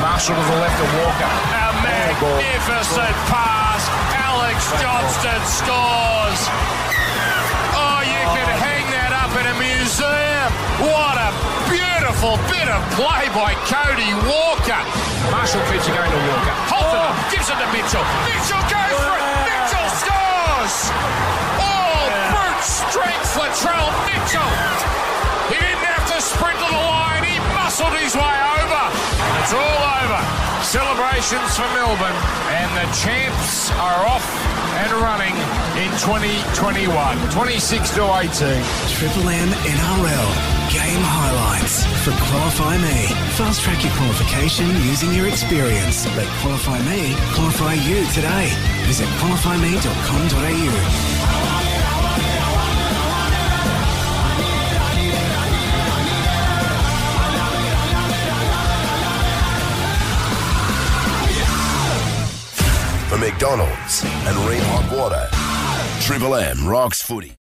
Marshall 0.00 0.32
to 0.32 0.44
the 0.48 0.58
left 0.58 0.80
of 0.80 0.88
Walker. 1.04 1.28
A 1.28 1.70
magnificent 1.84 3.16
pass. 3.28 3.84
Alex 4.16 4.64
Johnston 4.80 5.42
scores. 5.44 6.40
Oh, 7.76 8.00
you 8.00 8.22
could 8.32 8.48
oh. 8.48 8.64
hang 8.64 8.88
that 8.96 9.12
up 9.12 9.32
in 9.36 9.44
a 9.44 9.56
museum. 9.60 10.50
What 10.88 11.20
a 11.20 11.49
beautiful 12.20 12.36
bit 12.52 12.68
of 12.68 12.84
play 13.00 13.32
by 13.32 13.56
Cody 13.64 14.12
Walker. 14.28 14.76
Marshall 15.32 15.64
keeps 15.72 15.88
it 15.88 15.96
going 15.96 16.04
to 16.04 16.20
Walker. 16.28 16.52
It 16.68 16.92
up, 16.92 17.16
gives 17.32 17.48
it 17.48 17.56
to 17.56 17.68
Mitchell. 17.72 18.04
Mitchell 18.28 18.60
goes 18.68 18.92
for 18.92 19.16
it. 19.16 19.24
Mitchell 19.48 19.88
scores. 19.88 20.76
Oh, 21.64 21.64
all 21.64 22.12
brute 22.28 22.60
strength 22.60 23.32
Latrell 23.40 23.88
Mitchell. 24.04 24.52
He 25.48 25.56
didn't 25.64 25.86
have 25.88 26.04
to 26.12 26.20
sprint 26.20 26.60
to 26.60 26.68
the 26.68 26.84
line. 26.92 27.24
He 27.24 27.40
muscled 27.56 27.96
his 27.96 28.12
way 28.12 28.36
over. 28.60 28.84
And 29.24 29.32
it's 29.40 29.56
all 29.56 29.80
over. 30.04 30.20
Celebrations 30.60 31.56
for 31.56 31.68
Melbourne. 31.72 32.20
And 32.52 32.68
the 32.76 32.86
champs 33.00 33.72
are 33.80 34.04
off 34.04 34.59
and 34.78 34.92
running 35.02 35.34
in 35.80 35.90
2021. 35.98 37.30
26 37.30 37.90
to 37.96 38.02
18. 38.04 38.30
Triple 38.94 39.28
M 39.28 39.48
NRL 39.48 40.30
game 40.70 41.02
highlights 41.02 41.84
for 42.04 42.12
Qualify 42.30 42.78
Me. 42.78 43.08
Fast 43.34 43.62
track 43.62 43.82
your 43.82 43.92
qualification 43.94 44.68
using 44.86 45.12
your 45.12 45.26
experience. 45.26 46.06
Let 46.16 46.28
Qualify 46.40 46.78
Me 46.86 47.14
qualify 47.34 47.74
you 47.74 48.06
today. 48.14 48.48
Visit 48.86 49.08
qualifyme.com.au. 49.18 51.39
McDonald's 63.20 64.02
and 64.02 64.36
Hot 64.62 64.90
Water, 64.96 65.28
Triple 66.06 66.36
M 66.36 66.66
rocks 66.66 67.02
footy. 67.02 67.36